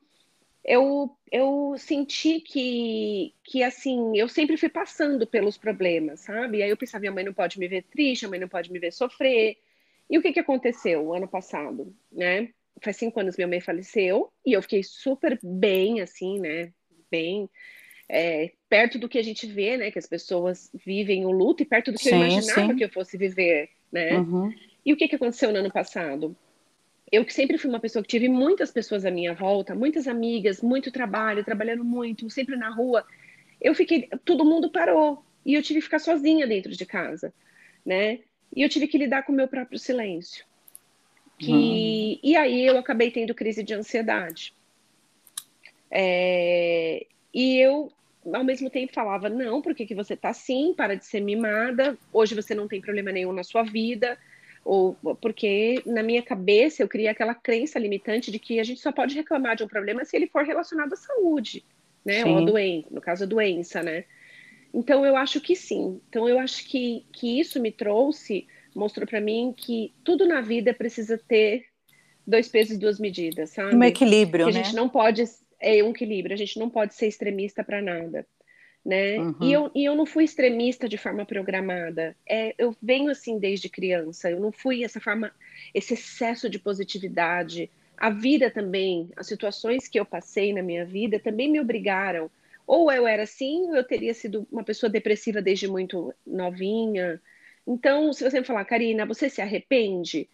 eu, 0.64 1.14
eu 1.30 1.74
senti 1.76 2.40
que, 2.40 3.34
que, 3.42 3.62
assim, 3.62 4.16
eu 4.16 4.28
sempre 4.28 4.56
fui 4.56 4.68
passando 4.68 5.26
pelos 5.26 5.58
problemas, 5.58 6.20
sabe? 6.20 6.58
E 6.58 6.62
aí 6.62 6.70
eu 6.70 6.76
pensava, 6.76 7.00
minha 7.00 7.12
mãe 7.12 7.24
não 7.24 7.34
pode 7.34 7.58
me 7.58 7.68
ver 7.68 7.82
triste, 7.82 8.24
a 8.24 8.28
mãe 8.28 8.38
não 8.38 8.48
pode 8.48 8.72
me 8.72 8.78
ver 8.78 8.92
sofrer. 8.92 9.58
E 10.08 10.18
o 10.18 10.22
que, 10.22 10.32
que 10.32 10.40
aconteceu 10.40 11.12
ano 11.12 11.28
passado, 11.28 11.94
né? 12.12 12.50
Faz 12.82 12.96
cinco 12.96 13.20
anos 13.20 13.36
minha 13.36 13.48
mãe 13.48 13.60
faleceu 13.60 14.32
e 14.44 14.52
eu 14.52 14.62
fiquei 14.62 14.82
super 14.82 15.38
bem, 15.42 16.00
assim, 16.00 16.40
né? 16.40 16.72
Bem 17.10 17.48
é, 18.08 18.52
perto 18.68 18.98
do 18.98 19.08
que 19.08 19.18
a 19.18 19.22
gente 19.22 19.46
vê, 19.46 19.76
né? 19.76 19.90
Que 19.90 19.98
as 19.98 20.06
pessoas 20.06 20.70
vivem 20.84 21.24
o 21.24 21.30
luto 21.30 21.62
e 21.62 21.66
perto 21.66 21.92
do 21.92 21.98
que 21.98 22.04
sim, 22.04 22.10
eu 22.10 22.16
imaginava 22.16 22.72
sim. 22.72 22.76
que 22.76 22.84
eu 22.84 22.90
fosse 22.90 23.16
viver, 23.16 23.70
né? 23.90 24.18
Uhum. 24.18 24.52
E 24.84 24.92
o 24.92 24.96
que, 24.96 25.08
que 25.08 25.16
aconteceu 25.16 25.52
no 25.52 25.58
ano 25.58 25.72
passado? 25.72 26.36
Eu 27.10 27.24
que 27.24 27.32
sempre 27.32 27.58
fui 27.58 27.70
uma 27.70 27.80
pessoa 27.80 28.02
que 28.02 28.08
tive 28.08 28.28
muitas 28.28 28.70
pessoas 28.70 29.04
à 29.04 29.10
minha 29.10 29.34
volta, 29.34 29.74
muitas 29.74 30.06
amigas, 30.06 30.60
muito 30.60 30.90
trabalho, 30.90 31.44
trabalhando 31.44 31.84
muito, 31.84 32.28
sempre 32.28 32.56
na 32.56 32.70
rua. 32.70 33.06
Eu 33.60 33.74
fiquei, 33.74 34.08
todo 34.24 34.44
mundo 34.44 34.70
parou 34.70 35.24
e 35.44 35.54
eu 35.54 35.62
tive 35.62 35.78
que 35.78 35.84
ficar 35.84 35.98
sozinha 35.98 36.46
dentro 36.46 36.72
de 36.72 36.84
casa, 36.84 37.32
né? 37.84 38.20
E 38.54 38.62
eu 38.62 38.68
tive 38.68 38.86
que 38.86 38.98
lidar 38.98 39.22
com 39.24 39.32
o 39.32 39.36
meu 39.36 39.48
próprio 39.48 39.78
silêncio. 39.78 40.44
Que, 41.38 41.52
hum. 41.52 42.18
E 42.22 42.36
aí 42.36 42.66
eu 42.66 42.78
acabei 42.78 43.10
tendo 43.10 43.34
crise 43.34 43.62
de 43.62 43.74
ansiedade. 43.74 44.54
É, 45.90 47.06
e 47.32 47.58
eu 47.58 47.92
ao 48.32 48.44
mesmo 48.44 48.70
tempo 48.70 48.92
falava, 48.92 49.28
não, 49.28 49.60
por 49.60 49.74
que, 49.74 49.84
que 49.84 49.94
você 49.94 50.16
tá 50.16 50.30
assim? 50.30 50.72
Para 50.74 50.94
de 50.94 51.04
ser 51.04 51.20
mimada, 51.20 51.98
hoje 52.12 52.34
você 52.34 52.54
não 52.54 52.66
tem 52.66 52.80
problema 52.80 53.12
nenhum 53.12 53.32
na 53.32 53.44
sua 53.44 53.62
vida, 53.62 54.18
ou 54.64 54.94
porque 55.20 55.82
na 55.84 56.02
minha 56.02 56.22
cabeça 56.22 56.82
eu 56.82 56.88
criei 56.88 57.08
aquela 57.08 57.34
crença 57.34 57.78
limitante 57.78 58.30
de 58.30 58.38
que 58.38 58.58
a 58.58 58.64
gente 58.64 58.80
só 58.80 58.90
pode 58.90 59.14
reclamar 59.14 59.56
de 59.56 59.64
um 59.64 59.68
problema 59.68 60.04
se 60.04 60.16
ele 60.16 60.26
for 60.26 60.44
relacionado 60.44 60.94
à 60.94 60.96
saúde, 60.96 61.62
né? 62.04 62.22
Sim. 62.22 62.30
Ou 62.30 62.38
a 62.38 62.40
doença, 62.40 62.88
no 62.90 63.00
caso 63.00 63.24
a 63.24 63.26
doença, 63.26 63.82
né? 63.82 64.04
Então 64.72 65.04
eu 65.04 65.16
acho 65.16 65.40
que 65.40 65.54
sim. 65.54 66.00
Então 66.08 66.28
eu 66.28 66.38
acho 66.38 66.66
que, 66.66 67.04
que 67.12 67.38
isso 67.38 67.60
me 67.60 67.70
trouxe, 67.70 68.46
mostrou 68.74 69.06
para 69.06 69.20
mim 69.20 69.54
que 69.56 69.92
tudo 70.02 70.26
na 70.26 70.40
vida 70.40 70.74
precisa 70.74 71.18
ter 71.18 71.64
dois 72.26 72.48
pesos 72.48 72.76
e 72.76 72.78
duas 72.78 72.98
medidas, 72.98 73.50
sabe? 73.50 73.74
Um 73.74 73.84
equilíbrio, 73.84 74.46
que 74.46 74.52
né? 74.52 74.60
A 74.60 74.62
gente 74.62 74.74
não 74.74 74.88
pode 74.88 75.24
é 75.60 75.82
um 75.82 75.90
equilíbrio, 75.90 76.34
a 76.34 76.38
gente 76.38 76.58
não 76.58 76.68
pode 76.68 76.94
ser 76.94 77.06
extremista 77.06 77.64
para 77.64 77.80
nada, 77.80 78.26
né? 78.84 79.18
Uhum. 79.18 79.36
E, 79.40 79.52
eu, 79.52 79.70
e 79.74 79.84
eu 79.84 79.96
não 79.96 80.04
fui 80.04 80.24
extremista 80.24 80.88
de 80.88 80.98
forma 80.98 81.24
programada. 81.24 82.14
É, 82.28 82.54
eu 82.58 82.76
venho 82.82 83.10
assim 83.10 83.38
desde 83.38 83.68
criança. 83.70 84.30
Eu 84.30 84.38
não 84.38 84.52
fui 84.52 84.84
essa 84.84 85.00
forma, 85.00 85.32
esse 85.72 85.94
excesso 85.94 86.50
de 86.50 86.58
positividade. 86.58 87.70
A 87.96 88.10
vida 88.10 88.50
também, 88.50 89.08
as 89.16 89.26
situações 89.26 89.88
que 89.88 89.98
eu 89.98 90.04
passei 90.04 90.52
na 90.52 90.62
minha 90.62 90.84
vida 90.84 91.18
também 91.18 91.50
me 91.50 91.60
obrigaram 91.60 92.30
ou 92.66 92.90
eu 92.90 93.06
era 93.06 93.24
assim, 93.24 93.68
ou 93.68 93.76
eu 93.76 93.84
teria 93.84 94.14
sido 94.14 94.46
uma 94.50 94.64
pessoa 94.64 94.90
depressiva 94.90 95.40
desde 95.40 95.68
muito 95.68 96.12
novinha. 96.26 97.20
Então, 97.66 98.12
se 98.12 98.22
você 98.22 98.40
me 98.40 98.46
falar, 98.46 98.64
Karina, 98.64 99.06
você 99.06 99.28
se 99.28 99.40
arrepende? 99.40 100.28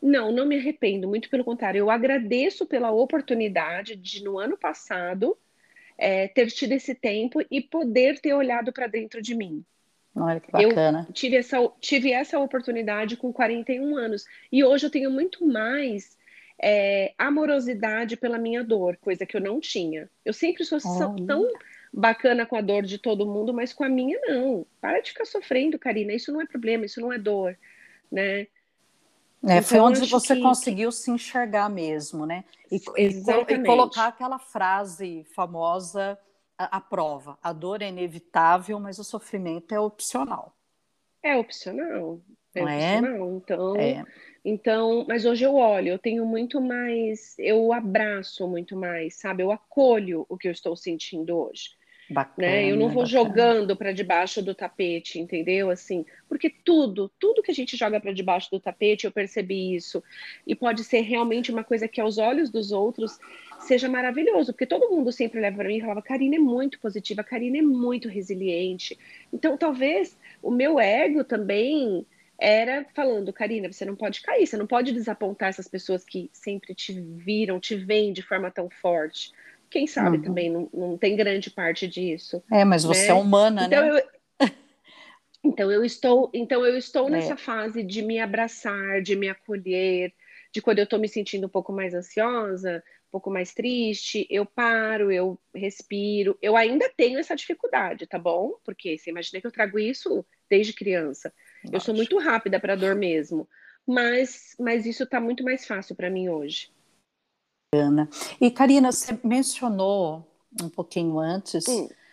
Não, 0.00 0.30
não 0.30 0.46
me 0.46 0.56
arrependo, 0.56 1.08
muito 1.08 1.28
pelo 1.28 1.44
contrário, 1.44 1.78
eu 1.78 1.90
agradeço 1.90 2.66
pela 2.66 2.90
oportunidade 2.90 3.96
de, 3.96 4.22
no 4.22 4.38
ano 4.38 4.56
passado, 4.56 5.36
é, 5.98 6.28
ter 6.28 6.48
tido 6.48 6.72
esse 6.72 6.94
tempo 6.94 7.42
e 7.50 7.60
poder 7.60 8.20
ter 8.20 8.34
olhado 8.34 8.72
para 8.72 8.86
dentro 8.86 9.22
de 9.22 9.34
mim. 9.34 9.64
Olha 10.14 10.40
que 10.40 10.50
bacana. 10.50 11.04
Eu 11.08 11.12
tive 11.12 11.36
essa, 11.36 11.58
tive 11.80 12.12
essa 12.12 12.38
oportunidade 12.38 13.16
com 13.16 13.32
41 13.32 13.96
anos. 13.96 14.24
E 14.50 14.64
hoje 14.64 14.86
eu 14.86 14.90
tenho 14.90 15.10
muito 15.10 15.46
mais 15.46 16.16
é, 16.58 17.12
amorosidade 17.18 18.16
pela 18.16 18.38
minha 18.38 18.64
dor, 18.64 18.96
coisa 18.96 19.26
que 19.26 19.36
eu 19.36 19.40
não 19.40 19.60
tinha. 19.60 20.08
Eu 20.24 20.32
sempre 20.32 20.64
sou 20.64 20.78
oh. 20.84 21.26
tão 21.26 21.46
bacana 21.96 22.44
com 22.44 22.56
a 22.56 22.60
dor 22.60 22.82
de 22.82 22.98
todo 22.98 23.26
mundo, 23.26 23.54
mas 23.54 23.72
com 23.72 23.82
a 23.82 23.88
minha 23.88 24.20
não. 24.26 24.66
Para 24.80 25.00
de 25.00 25.10
ficar 25.10 25.24
sofrendo, 25.24 25.78
Karina. 25.78 26.12
Isso 26.12 26.30
não 26.30 26.42
é 26.42 26.46
problema, 26.46 26.84
isso 26.84 27.00
não 27.00 27.10
é 27.10 27.18
dor, 27.18 27.58
né? 28.12 28.40
É, 29.42 29.58
então, 29.58 29.62
foi 29.62 29.78
onde 29.80 30.06
você 30.06 30.36
que... 30.36 30.42
conseguiu 30.42 30.92
se 30.92 31.10
enxergar 31.10 31.70
mesmo, 31.70 32.26
né? 32.26 32.44
E, 32.70 32.76
e, 32.96 33.64
colocar 33.64 34.08
aquela 34.08 34.38
frase 34.38 35.24
famosa 35.34 36.18
à, 36.58 36.76
à 36.76 36.80
prova: 36.80 37.38
a 37.42 37.52
dor 37.52 37.80
é 37.80 37.88
inevitável, 37.88 38.78
mas 38.78 38.98
o 38.98 39.04
sofrimento 39.04 39.74
é 39.74 39.80
opcional. 39.80 40.54
É 41.22 41.36
opcional. 41.36 42.20
É 42.54 42.60
não 42.60 42.68
é? 42.68 42.98
opcional. 42.98 43.26
É? 43.26 43.36
Então, 43.36 43.76
é. 43.76 44.04
então, 44.44 45.06
mas 45.08 45.24
hoje 45.24 45.44
eu 45.44 45.54
olho, 45.54 45.88
eu 45.88 45.98
tenho 45.98 46.26
muito 46.26 46.60
mais, 46.60 47.38
eu 47.38 47.72
abraço 47.72 48.46
muito 48.48 48.76
mais, 48.76 49.16
sabe? 49.16 49.42
Eu 49.42 49.52
acolho 49.52 50.26
o 50.28 50.36
que 50.36 50.48
eu 50.48 50.52
estou 50.52 50.76
sentindo 50.76 51.36
hoje. 51.36 51.75
Bacana, 52.08 52.48
né? 52.48 52.70
Eu 52.70 52.76
não 52.76 52.88
vou 52.88 53.02
bacana. 53.02 53.06
jogando 53.06 53.76
para 53.76 53.92
debaixo 53.92 54.40
do 54.40 54.54
tapete, 54.54 55.18
entendeu? 55.18 55.70
Assim, 55.70 56.04
porque 56.28 56.48
tudo, 56.48 57.10
tudo 57.18 57.42
que 57.42 57.50
a 57.50 57.54
gente 57.54 57.76
joga 57.76 58.00
para 58.00 58.12
debaixo 58.12 58.50
do 58.50 58.60
tapete, 58.60 59.06
eu 59.06 59.12
percebi 59.12 59.74
isso. 59.74 60.02
E 60.46 60.54
pode 60.54 60.84
ser 60.84 61.00
realmente 61.00 61.50
uma 61.50 61.64
coisa 61.64 61.88
que 61.88 62.00
aos 62.00 62.18
olhos 62.18 62.50
dos 62.50 62.70
outros 62.70 63.18
seja 63.58 63.88
maravilhoso, 63.88 64.52
porque 64.52 64.66
todo 64.66 64.90
mundo 64.90 65.10
sempre 65.10 65.40
leva 65.40 65.56
para 65.56 65.68
mim 65.68 65.78
e 65.78 65.80
falava: 65.80 66.02
"Karina 66.02 66.36
é 66.36 66.38
muito 66.38 66.78
positiva, 66.78 67.24
Karina 67.24 67.58
é 67.58 67.62
muito 67.62 68.08
resiliente". 68.08 68.96
Então, 69.32 69.56
talvez 69.56 70.16
o 70.40 70.50
meu 70.50 70.78
ego 70.78 71.24
também 71.24 72.06
era 72.38 72.84
falando, 72.94 73.32
Karina, 73.32 73.72
você 73.72 73.84
não 73.84 73.96
pode 73.96 74.20
cair, 74.20 74.46
você 74.46 74.56
não 74.56 74.66
pode 74.66 74.92
desapontar 74.92 75.48
essas 75.48 75.66
pessoas 75.66 76.04
que 76.04 76.28
sempre 76.32 76.74
te 76.74 76.92
viram, 76.92 77.58
te 77.58 77.74
veem 77.74 78.12
de 78.12 78.22
forma 78.22 78.50
tão 78.50 78.68
forte 78.68 79.32
quem 79.76 79.86
sabe 79.86 80.16
uhum. 80.16 80.22
também 80.22 80.50
não, 80.50 80.70
não 80.72 80.96
tem 80.96 81.14
grande 81.14 81.50
parte 81.50 81.86
disso. 81.86 82.42
É, 82.50 82.64
mas 82.64 82.82
você 82.82 83.02
né? 83.02 83.08
é 83.08 83.14
humana, 83.14 83.66
então, 83.66 83.82
né? 83.82 84.00
Eu, 84.40 84.48
então 85.44 85.70
eu 85.70 85.84
estou, 85.84 86.30
então 86.32 86.64
eu 86.64 86.78
estou 86.78 87.08
é. 87.08 87.10
nessa 87.10 87.36
fase 87.36 87.82
de 87.82 88.00
me 88.00 88.18
abraçar, 88.18 89.02
de 89.02 89.14
me 89.14 89.28
acolher, 89.28 90.14
de 90.50 90.62
quando 90.62 90.78
eu 90.78 90.84
estou 90.84 90.98
me 90.98 91.06
sentindo 91.10 91.46
um 91.46 91.50
pouco 91.50 91.74
mais 91.74 91.92
ansiosa, 91.92 92.82
um 93.08 93.10
pouco 93.12 93.30
mais 93.30 93.52
triste, 93.52 94.26
eu 94.30 94.46
paro, 94.46 95.12
eu 95.12 95.38
respiro. 95.54 96.38
Eu 96.40 96.56
ainda 96.56 96.90
tenho 96.96 97.18
essa 97.18 97.36
dificuldade, 97.36 98.06
tá 98.06 98.18
bom? 98.18 98.54
Porque 98.64 98.96
você 98.96 99.10
imagina 99.10 99.42
que 99.42 99.46
eu 99.46 99.52
trago 99.52 99.78
isso 99.78 100.24
desde 100.48 100.72
criança. 100.72 101.30
Eu 101.70 101.80
sou 101.80 101.94
muito 101.94 102.16
rápida 102.18 102.58
para 102.58 102.76
dor 102.76 102.94
mesmo, 102.94 103.46
mas, 103.86 104.56
mas 104.58 104.86
isso 104.86 105.02
está 105.02 105.20
muito 105.20 105.44
mais 105.44 105.66
fácil 105.66 105.94
para 105.94 106.08
mim 106.08 106.30
hoje. 106.30 106.70
Ana. 107.76 108.08
E 108.40 108.50
Karina, 108.50 108.92
você 108.92 109.18
mencionou 109.22 110.26
um 110.62 110.68
pouquinho 110.68 111.18
antes 111.18 111.64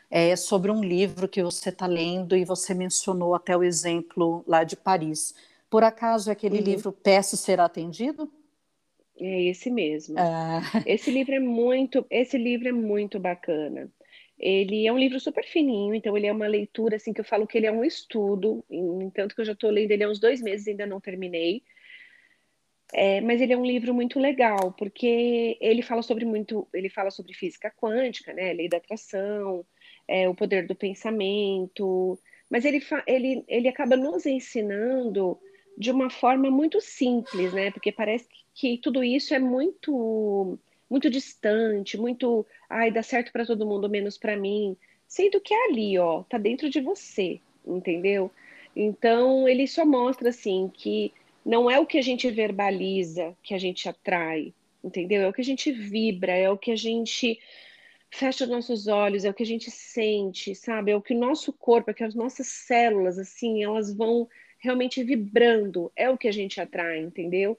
é, 0.09 0.35
sobre 0.35 0.69
um 0.69 0.83
livro 0.83 1.27
que 1.27 1.41
você 1.41 1.69
está 1.69 1.87
lendo 1.87 2.35
e 2.35 2.45
você 2.45 2.73
mencionou 2.73 3.33
até 3.33 3.55
o 3.57 3.63
exemplo 3.63 4.43
lá 4.47 4.63
de 4.63 4.75
Paris. 4.75 5.33
Por 5.69 5.83
acaso 5.83 6.29
é 6.29 6.33
aquele 6.33 6.59
uhum. 6.59 6.63
livro 6.63 6.91
Peço 6.91 7.35
Será 7.35 7.65
Atendido? 7.65 8.31
É 9.17 9.43
esse 9.43 9.71
mesmo. 9.71 10.15
Ah. 10.17 10.61
Esse 10.85 11.09
livro 11.09 11.33
é 11.33 11.39
muito, 11.39 12.05
esse 12.09 12.37
livro 12.37 12.67
é 12.67 12.71
muito 12.71 13.19
bacana. 13.19 13.89
Ele 14.37 14.85
é 14.85 14.91
um 14.91 14.97
livro 14.97 15.19
super 15.19 15.45
fininho, 15.45 15.95
então 15.95 16.17
ele 16.17 16.27
é 16.27 16.31
uma 16.31 16.47
leitura 16.47 16.97
assim 16.97 17.13
que 17.13 17.21
eu 17.21 17.25
falo 17.25 17.47
que 17.47 17.57
ele 17.57 17.67
é 17.67 17.71
um 17.71 17.83
estudo. 17.83 18.63
Entanto 18.69 19.33
que 19.33 19.41
eu 19.41 19.45
já 19.45 19.53
estou 19.53 19.69
lendo 19.69 19.91
ele 19.91 20.03
há 20.03 20.09
uns 20.09 20.19
dois 20.19 20.41
meses, 20.41 20.67
ainda 20.67 20.85
não 20.85 20.99
terminei. 20.99 21.63
É, 22.93 23.19
mas 23.21 23.41
ele 23.41 23.53
é 23.53 23.57
um 23.57 23.65
livro 23.65 23.91
muito 23.91 24.19
legal, 24.19 24.71
porque 24.77 25.57
ele 25.59 25.81
fala 25.81 26.03
sobre 26.03 26.25
muito, 26.25 26.67
ele 26.71 26.89
fala 26.89 27.09
sobre 27.09 27.33
física 27.33 27.71
quântica, 27.71 28.31
né, 28.33 28.53
lei 28.53 28.69
da 28.69 28.77
atração, 28.77 29.65
é, 30.07 30.29
o 30.29 30.35
poder 30.35 30.67
do 30.67 30.75
pensamento, 30.75 32.19
mas 32.51 32.65
ele, 32.65 32.79
ele, 33.07 33.43
ele 33.47 33.67
acaba 33.67 33.97
nos 33.97 34.27
ensinando 34.27 35.39
de 35.75 35.89
uma 35.89 36.11
forma 36.11 36.51
muito 36.51 36.79
simples, 36.79 37.51
né, 37.51 37.71
porque 37.71 37.91
parece 37.91 38.27
que, 38.53 38.77
tudo 38.77 39.03
isso 39.03 39.33
é 39.33 39.39
muito 39.39 40.59
muito 40.89 41.09
distante, 41.09 41.97
muito, 41.97 42.45
ai, 42.69 42.91
dá 42.91 43.01
certo 43.01 43.31
para 43.31 43.47
todo 43.47 43.65
mundo 43.65 43.89
menos 43.89 44.15
para 44.15 44.37
mim, 44.37 44.77
sendo 45.07 45.41
que 45.41 45.51
é 45.51 45.65
ali, 45.65 45.97
ó, 45.97 46.21
tá 46.23 46.37
dentro 46.37 46.69
de 46.69 46.79
você, 46.79 47.39
entendeu? 47.65 48.29
Então 48.75 49.47
ele 49.49 49.65
só 49.65 49.83
mostra 49.83 50.29
assim 50.29 50.69
que 50.71 51.11
não 51.45 51.69
é 51.69 51.79
o 51.79 51.85
que 51.85 51.97
a 51.97 52.01
gente 52.01 52.29
verbaliza 52.29 53.35
que 53.43 53.53
a 53.53 53.57
gente 53.57 53.87
atrai, 53.87 54.53
entendeu? 54.83 55.21
É 55.21 55.27
o 55.27 55.33
que 55.33 55.41
a 55.41 55.45
gente 55.45 55.71
vibra, 55.71 56.31
é 56.31 56.49
o 56.49 56.57
que 56.57 56.71
a 56.71 56.75
gente 56.75 57.39
fecha 58.09 58.43
os 58.43 58.49
nossos 58.49 58.87
olhos, 58.87 59.25
é 59.25 59.29
o 59.29 59.33
que 59.33 59.43
a 59.43 59.45
gente 59.45 59.71
sente, 59.71 60.53
sabe? 60.53 60.91
É 60.91 60.95
o 60.95 61.01
que 61.01 61.13
o 61.13 61.19
nosso 61.19 61.51
corpo, 61.51 61.89
é 61.89 61.93
que 61.93 62.03
as 62.03 62.13
nossas 62.13 62.47
células, 62.47 63.17
assim, 63.17 63.63
elas 63.63 63.93
vão 63.93 64.27
realmente 64.59 65.03
vibrando, 65.03 65.91
é 65.95 66.09
o 66.09 66.17
que 66.17 66.27
a 66.27 66.31
gente 66.31 66.61
atrai, 66.61 66.99
entendeu? 66.99 67.57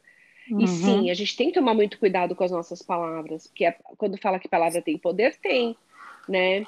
Uhum. 0.50 0.60
E 0.60 0.68
sim, 0.68 1.10
a 1.10 1.14
gente 1.14 1.36
tem 1.36 1.48
que 1.48 1.54
tomar 1.54 1.74
muito 1.74 1.98
cuidado 1.98 2.34
com 2.34 2.44
as 2.44 2.50
nossas 2.50 2.82
palavras, 2.82 3.46
porque 3.46 3.64
é, 3.64 3.76
quando 3.98 4.16
fala 4.18 4.38
que 4.38 4.48
palavra 4.48 4.80
tem 4.80 4.96
poder, 4.96 5.36
tem, 5.36 5.76
né? 6.28 6.64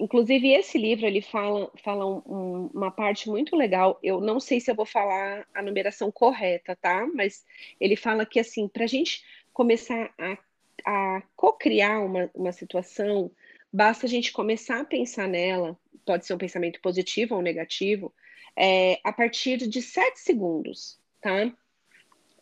Inclusive, 0.00 0.50
esse 0.54 0.78
livro 0.78 1.04
ele 1.04 1.20
fala, 1.20 1.70
fala 1.84 2.06
um, 2.06 2.70
uma 2.72 2.90
parte 2.90 3.28
muito 3.28 3.54
legal. 3.54 3.98
Eu 4.02 4.18
não 4.18 4.40
sei 4.40 4.58
se 4.58 4.70
eu 4.70 4.74
vou 4.74 4.86
falar 4.86 5.46
a 5.52 5.60
numeração 5.60 6.10
correta, 6.10 6.74
tá? 6.74 7.06
Mas 7.14 7.44
ele 7.78 7.96
fala 7.96 8.24
que, 8.24 8.40
assim, 8.40 8.66
para 8.66 8.84
a 8.84 8.86
gente 8.86 9.22
começar 9.52 10.10
a, 10.18 10.38
a 10.86 11.22
co-criar 11.36 12.00
uma, 12.00 12.30
uma 12.34 12.50
situação, 12.50 13.30
basta 13.70 14.06
a 14.06 14.08
gente 14.08 14.32
começar 14.32 14.80
a 14.80 14.86
pensar 14.86 15.28
nela, 15.28 15.78
pode 16.06 16.24
ser 16.24 16.32
um 16.32 16.38
pensamento 16.38 16.80
positivo 16.80 17.34
ou 17.34 17.42
negativo, 17.42 18.10
é, 18.56 18.98
a 19.04 19.12
partir 19.12 19.58
de 19.58 19.82
sete 19.82 20.18
segundos, 20.18 20.98
tá? 21.20 21.52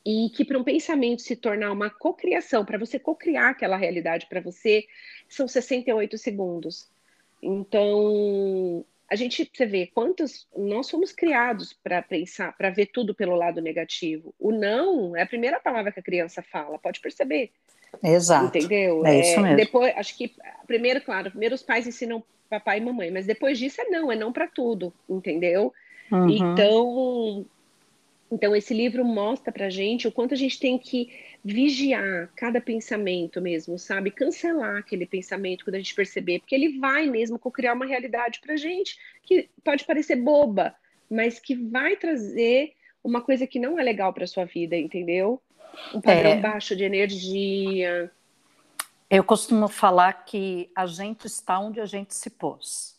E 0.07 0.31
que 0.31 0.44
para 0.44 0.57
um 0.57 0.62
pensamento 0.64 1.23
se 1.23 1.35
tornar 1.35 1.73
uma 1.73 1.90
cocriação, 1.90 2.64
para 2.64 2.79
você 2.79 3.01
cocriar 3.01 3.51
aquela 3.51 3.77
realidade 3.77 4.27
para 4.29 4.40
você, 4.40 4.87
são 5.29 5.49
68 5.49 6.16
segundos. 6.16 6.88
Então, 7.42 8.85
a 9.09 9.16
gente, 9.16 9.51
você 9.53 9.64
vê 9.64 9.87
quantos 9.87 10.46
nós 10.57 10.90
fomos 10.90 11.12
criados 11.12 11.72
para 11.72 12.03
pensar, 12.03 12.57
para 12.57 12.70
ver 12.70 12.87
tudo 12.87 13.14
pelo 13.14 13.35
lado 13.35 13.61
negativo. 13.62 14.35
O 14.38 14.53
não 14.53 15.16
é 15.16 15.22
a 15.22 15.27
primeira 15.27 15.59
palavra 15.59 15.90
que 15.90 16.01
a 16.01 16.03
criança 16.03 16.42
fala, 16.42 16.79
pode 16.79 17.01
perceber. 17.01 17.51
Exato. 18.03 18.59
Entendeu? 18.59 19.07
É 19.07 19.20
isso 19.20 19.40
mesmo. 19.40 19.57
Depois, 19.57 19.96
acho 19.96 20.16
que 20.16 20.35
primeiro, 20.66 21.01
claro, 21.01 21.31
primeiro 21.31 21.55
os 21.55 21.62
pais 21.62 21.87
ensinam 21.87 22.22
papai 22.51 22.79
e 22.79 22.81
mamãe, 22.83 23.11
mas 23.11 23.27
depois 23.27 23.59
disso 23.59 23.81
é 23.81 23.85
não, 23.85 24.11
é 24.12 24.16
não 24.16 24.33
para 24.33 24.46
tudo, 24.46 24.92
entendeu? 25.09 25.72
Uhum. 26.11 26.29
Então, 26.29 27.46
então 28.31 28.57
esse 28.57 28.74
livro 28.74 29.05
mostra 29.05 29.53
pra 29.53 29.70
gente 29.70 30.07
o 30.09 30.12
quanto 30.12 30.35
a 30.35 30.37
gente 30.37 30.59
tem 30.59 30.79
que 30.79 31.11
vigiar 31.44 32.31
cada 32.35 32.61
pensamento 32.61 33.40
mesmo, 33.40 33.79
sabe? 33.79 34.11
Cancelar 34.11 34.77
aquele 34.77 35.07
pensamento 35.07 35.64
quando 35.64 35.77
a 35.77 35.79
gente 35.79 35.94
perceber, 35.94 36.40
porque 36.40 36.55
ele 36.55 36.79
vai 36.79 37.07
mesmo 37.07 37.38
criar 37.38 37.74
uma 37.74 37.87
realidade 37.87 38.40
pra 38.40 38.57
gente 38.57 38.98
que 39.22 39.48
pode 39.64 39.85
parecer 39.85 40.16
boba, 40.16 40.74
mas 41.11 41.38
que 41.38 41.55
vai 41.55 41.96
trazer 41.96 42.74
uma 43.03 43.20
coisa 43.20 43.46
que 43.46 43.59
não 43.59 43.79
é 43.79 43.83
legal 43.83 44.12
para 44.12 44.27
sua 44.27 44.44
vida, 44.44 44.77
entendeu? 44.77 45.40
Um 45.94 46.01
padrão 46.01 46.33
é... 46.33 46.40
baixo 46.40 46.74
de 46.74 46.85
energia. 46.85 48.11
Eu 49.09 49.24
costumo 49.24 49.68
falar 49.68 50.24
que 50.24 50.70
a 50.74 50.87
gente 50.87 51.27
está 51.27 51.59
onde 51.59 51.81
a 51.81 51.87
gente 51.87 52.14
se 52.14 52.29
pôs. 52.29 52.98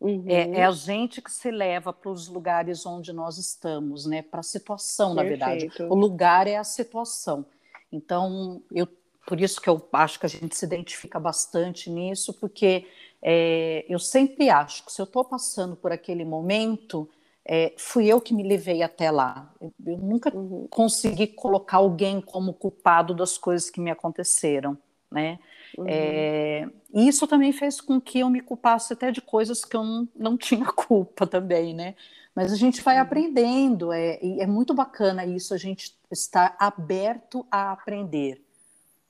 Uhum. 0.00 0.24
É, 0.28 0.60
é, 0.60 0.64
a 0.64 0.70
gente 0.72 1.22
que 1.22 1.32
se 1.32 1.50
leva 1.50 1.92
para 1.92 2.10
os 2.10 2.28
lugares 2.28 2.84
onde 2.84 3.12
nós 3.12 3.38
estamos, 3.38 4.06
né? 4.06 4.22
Para 4.22 4.40
a 4.40 4.42
situação, 4.42 5.14
Perfeito. 5.14 5.40
na 5.40 5.46
verdade. 5.48 5.82
O 5.82 5.94
lugar 5.94 6.46
é 6.46 6.56
a 6.56 6.64
situação. 6.64 7.46
Então, 7.90 8.62
eu, 8.70 8.86
por 9.26 9.40
isso 9.40 9.60
que 9.60 9.68
eu 9.68 9.88
acho 9.92 10.20
que 10.20 10.26
a 10.26 10.28
gente 10.28 10.54
se 10.54 10.66
identifica 10.66 11.18
bastante 11.18 11.88
nisso, 11.88 12.34
porque 12.34 12.86
é, 13.22 13.86
eu 13.88 13.98
sempre 13.98 14.50
acho 14.50 14.84
que 14.84 14.92
se 14.92 15.00
eu 15.00 15.04
estou 15.04 15.24
passando 15.24 15.74
por 15.74 15.90
aquele 15.90 16.24
momento, 16.24 17.08
é, 17.44 17.72
fui 17.78 18.06
eu 18.06 18.20
que 18.20 18.34
me 18.34 18.42
levei 18.42 18.82
até 18.82 19.10
lá. 19.10 19.50
Eu, 19.60 19.72
eu 19.86 19.96
nunca 19.96 20.36
uhum. 20.36 20.66
consegui 20.68 21.26
colocar 21.28 21.78
alguém 21.78 22.20
como 22.20 22.52
culpado 22.52 23.14
das 23.14 23.38
coisas 23.38 23.70
que 23.70 23.80
me 23.80 23.90
aconteceram, 23.90 24.76
né? 25.10 25.38
Uhum. 25.76 25.84
É, 25.88 26.68
e 26.92 27.08
isso 27.08 27.26
também 27.26 27.52
fez 27.52 27.80
com 27.80 28.00
que 28.00 28.20
eu 28.20 28.30
me 28.30 28.40
culpasse 28.40 28.92
até 28.92 29.10
de 29.10 29.20
coisas 29.20 29.64
que 29.64 29.76
eu 29.76 29.84
não, 29.84 30.08
não 30.14 30.36
tinha 30.38 30.66
culpa 30.66 31.26
também, 31.26 31.74
né? 31.74 31.94
Mas 32.34 32.52
a 32.52 32.56
gente 32.56 32.82
vai 32.82 32.96
uhum. 32.96 33.02
aprendendo, 33.02 33.92
é, 33.92 34.18
e 34.22 34.40
é 34.40 34.46
muito 34.46 34.74
bacana 34.74 35.24
isso, 35.24 35.54
a 35.54 35.56
gente 35.56 35.96
estar 36.10 36.54
aberto 36.58 37.46
a 37.50 37.72
aprender, 37.72 38.42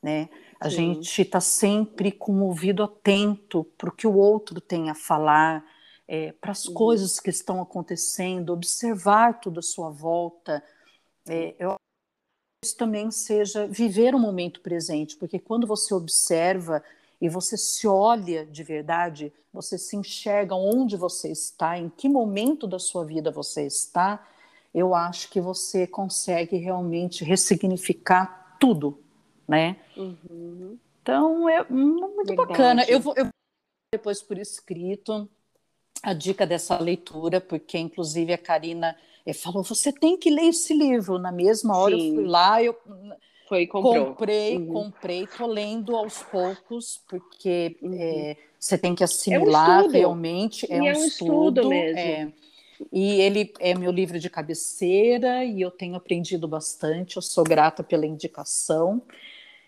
né? 0.02 0.28
A 0.60 0.70
Sim. 0.70 0.76
gente 0.94 1.22
está 1.22 1.40
sempre 1.40 2.12
com 2.12 2.32
o 2.32 2.44
ouvido 2.44 2.82
atento 2.82 3.64
para 3.76 3.88
o 3.88 3.92
que 3.92 4.06
o 4.06 4.16
outro 4.16 4.60
tem 4.60 4.88
a 4.88 4.94
falar, 4.94 5.64
é, 6.08 6.32
para 6.32 6.52
as 6.52 6.66
uhum. 6.66 6.74
coisas 6.74 7.18
que 7.18 7.30
estão 7.30 7.60
acontecendo, 7.60 8.52
observar 8.52 9.40
tudo 9.40 9.58
à 9.58 9.62
sua 9.62 9.90
volta. 9.90 10.62
É, 11.28 11.54
eu 11.58 11.76
também 12.72 13.10
seja 13.10 13.66
viver 13.66 14.14
o 14.14 14.18
momento 14.18 14.60
presente, 14.60 15.16
porque 15.16 15.38
quando 15.38 15.66
você 15.66 15.94
observa 15.94 16.82
e 17.20 17.28
você 17.28 17.56
se 17.56 17.86
olha 17.86 18.44
de 18.44 18.62
verdade, 18.62 19.32
você 19.52 19.78
se 19.78 19.96
enxerga 19.96 20.54
onde 20.54 20.96
você 20.96 21.30
está, 21.30 21.78
em 21.78 21.88
que 21.88 22.08
momento 22.08 22.66
da 22.66 22.78
sua 22.78 23.04
vida 23.04 23.30
você 23.30 23.66
está, 23.66 24.26
eu 24.74 24.94
acho 24.94 25.30
que 25.30 25.40
você 25.40 25.86
consegue 25.86 26.56
realmente 26.56 27.24
ressignificar 27.24 28.56
tudo, 28.60 28.98
né? 29.48 29.76
Uhum. 29.96 30.78
Então 31.02 31.48
é 31.48 31.64
muito 31.70 32.16
verdade. 32.16 32.36
bacana. 32.36 32.84
Eu 32.84 33.00
vou, 33.00 33.14
eu 33.16 33.28
depois 33.92 34.20
por 34.20 34.36
escrito 34.36 35.28
a 36.02 36.12
dica 36.12 36.46
dessa 36.46 36.78
leitura, 36.78 37.40
porque 37.40 37.78
inclusive 37.78 38.32
a 38.32 38.38
Karina 38.38 38.96
falou: 39.34 39.62
você 39.62 39.92
tem 39.92 40.16
que 40.16 40.30
ler 40.30 40.48
esse 40.48 40.72
livro. 40.72 41.18
Na 41.18 41.32
mesma 41.32 41.76
hora 41.76 41.96
Sim. 41.96 42.08
eu 42.08 42.14
fui 42.14 42.24
lá, 42.26 42.62
eu 42.62 42.76
Foi, 43.48 43.66
comprei, 43.66 44.56
uhum. 44.56 44.72
comprei, 44.72 45.26
tô 45.26 45.46
lendo 45.46 45.96
aos 45.96 46.22
poucos, 46.22 47.00
porque 47.08 47.76
uhum. 47.80 47.96
é, 47.98 48.36
você 48.58 48.76
tem 48.76 48.94
que 48.94 49.04
assimilar 49.04 49.84
é 49.84 49.86
um 49.86 49.90
realmente. 49.90 50.66
É, 50.70 50.80
um, 50.80 50.86
é 50.86 50.92
um 50.92 51.04
estudo, 51.04 51.60
estudo 51.60 51.68
mesmo. 51.68 51.98
É, 51.98 52.32
e 52.92 53.20
ele 53.20 53.52
é 53.58 53.74
meu 53.74 53.90
livro 53.90 54.18
de 54.18 54.28
cabeceira 54.28 55.44
e 55.44 55.60
eu 55.60 55.70
tenho 55.70 55.94
aprendido 55.94 56.46
bastante. 56.46 57.16
Eu 57.16 57.22
sou 57.22 57.44
grata 57.44 57.82
pela 57.82 58.06
indicação. 58.06 59.02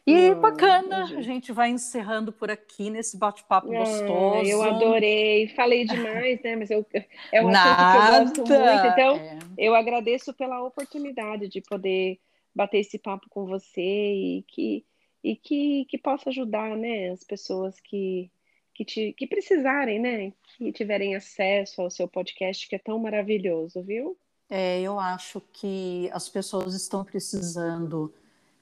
E 0.09 0.31
hum, 0.31 0.41
bacana, 0.41 1.03
entendi. 1.03 1.17
a 1.17 1.21
gente 1.21 1.53
vai 1.53 1.69
encerrando 1.69 2.33
por 2.33 2.51
aqui 2.51 2.89
nesse 2.89 3.19
bate-papo 3.19 3.71
ah, 3.71 3.79
gostoso. 3.81 4.49
Eu 4.49 4.63
adorei, 4.63 5.49
falei 5.49 5.85
demais, 5.85 6.41
né? 6.43 6.57
Mas 6.57 6.71
eu, 6.71 6.87
é 7.31 7.45
um 7.45 7.51
Nada. 7.51 8.23
assunto 8.23 8.43
que 8.43 8.53
eu 8.53 8.59
gosto 8.59 8.73
muito. 8.73 8.87
Então, 8.87 9.17
é. 9.17 9.39
eu 9.59 9.75
agradeço 9.75 10.33
pela 10.33 10.65
oportunidade 10.65 11.47
de 11.47 11.61
poder 11.61 12.19
bater 12.55 12.79
esse 12.79 12.99
papo 12.99 13.27
com 13.29 13.45
você 13.45 13.83
e 13.83 14.45
que, 14.49 14.83
e 15.23 15.37
que, 15.37 15.85
que 15.85 15.99
possa 15.99 16.31
ajudar 16.31 16.75
né, 16.75 17.11
as 17.11 17.23
pessoas 17.23 17.79
que, 17.79 18.31
que, 18.73 18.87
te, 18.87 19.13
que 19.13 19.27
precisarem, 19.27 19.99
né? 19.99 20.33
Que 20.57 20.73
tiverem 20.73 21.17
acesso 21.17 21.83
ao 21.83 21.91
seu 21.91 22.09
podcast, 22.09 22.67
que 22.67 22.77
é 22.77 22.79
tão 22.79 22.99
maravilhoso, 22.99 23.83
viu? 23.83 24.17
É, 24.49 24.81
eu 24.81 24.99
acho 24.99 25.43
que 25.53 26.09
as 26.15 26.31
pessoas 26.31 26.73
estão 26.73 27.05
precisando 27.05 28.11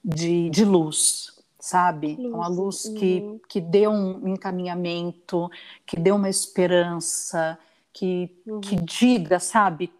de, 0.03 0.49
de 0.49 0.65
luz, 0.65 1.36
sabe? 1.59 2.15
Luz. 2.15 2.33
Uma 2.33 2.47
luz 2.47 2.83
que, 2.89 3.19
uhum. 3.19 3.39
que 3.47 3.59
dê 3.59 3.87
um 3.87 4.27
encaminhamento, 4.27 5.49
que 5.85 5.99
dê 5.99 6.11
uma 6.11 6.29
esperança, 6.29 7.57
que, 7.91 8.35
uhum. 8.45 8.61
que 8.61 8.75
diga, 8.75 9.39
sabe? 9.39 9.91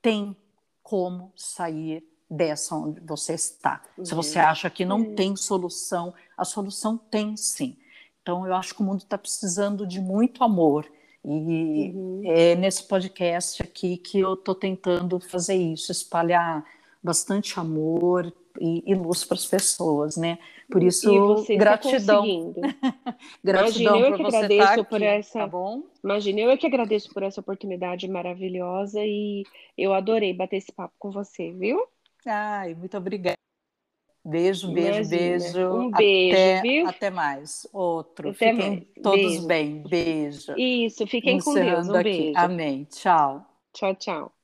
Tem 0.00 0.36
como 0.82 1.32
sair 1.36 2.04
dessa 2.30 2.74
onde 2.74 3.00
você 3.00 3.34
está. 3.34 3.82
Uhum. 3.96 4.04
Se 4.04 4.14
você 4.14 4.38
acha 4.38 4.70
que 4.70 4.84
não 4.84 5.14
tem 5.14 5.36
solução, 5.36 6.14
a 6.36 6.44
solução 6.44 6.96
tem 6.96 7.36
sim. 7.36 7.76
Então, 8.22 8.46
eu 8.46 8.54
acho 8.54 8.74
que 8.74 8.82
o 8.82 8.84
mundo 8.84 9.00
está 9.00 9.16
precisando 9.16 9.86
de 9.86 10.00
muito 10.00 10.42
amor. 10.42 10.86
E 11.24 11.92
uhum. 11.94 12.22
é 12.24 12.54
nesse 12.54 12.84
podcast 12.84 13.62
aqui 13.62 13.96
que 13.96 14.20
eu 14.20 14.34
estou 14.34 14.54
tentando 14.54 15.18
fazer 15.20 15.56
isso, 15.56 15.90
espalhar 15.90 16.64
bastante 17.02 17.58
amor 17.58 18.32
e, 18.60 18.82
e 18.86 18.94
luz 18.94 19.24
para 19.24 19.36
as 19.36 19.46
pessoas, 19.46 20.16
né? 20.16 20.38
Por 20.70 20.82
isso, 20.82 21.44
gratidão. 21.56 22.54
gratidão 23.42 23.96
Imagina, 23.96 23.98
eu 23.98 24.16
que 24.16 24.22
agradeço 24.22 24.72
aqui, 24.72 24.84
por 24.84 25.02
essa. 25.02 25.38
Tá 25.38 25.46
bom? 25.46 25.82
Imagina, 26.02 26.40
eu 26.40 26.58
que 26.58 26.66
agradeço 26.66 27.12
por 27.12 27.22
essa 27.22 27.40
oportunidade 27.40 28.08
maravilhosa 28.08 29.00
e 29.04 29.44
eu 29.78 29.94
adorei 29.94 30.34
bater 30.34 30.56
esse 30.56 30.72
papo 30.72 30.94
com 30.98 31.10
você, 31.10 31.52
viu? 31.52 31.80
Ai, 32.26 32.74
muito 32.74 32.96
obrigada. 32.96 33.36
Beijo, 34.24 34.72
beijo, 34.72 34.98
Imagina. 34.98 35.08
beijo. 35.08 35.72
Um 35.72 35.90
beijo, 35.92 36.36
até, 36.36 36.60
viu? 36.60 36.88
Até 36.88 37.10
mais. 37.10 37.66
Outro. 37.72 38.30
Até 38.30 38.52
fiquem 38.52 38.70
mais. 38.70 38.84
todos 39.00 39.20
beijo. 39.20 39.46
bem. 39.46 39.82
Beijo. 39.88 40.54
Isso, 40.56 41.06
fiquem 41.06 41.36
Encerrando 41.36 41.64
com 41.68 41.70
Deus. 41.76 41.88
Um 41.88 41.94
aqui. 41.94 42.10
beijo. 42.10 42.38
Amém. 42.38 42.84
Tchau. 42.90 43.46
Tchau, 43.72 43.94
tchau. 43.94 44.35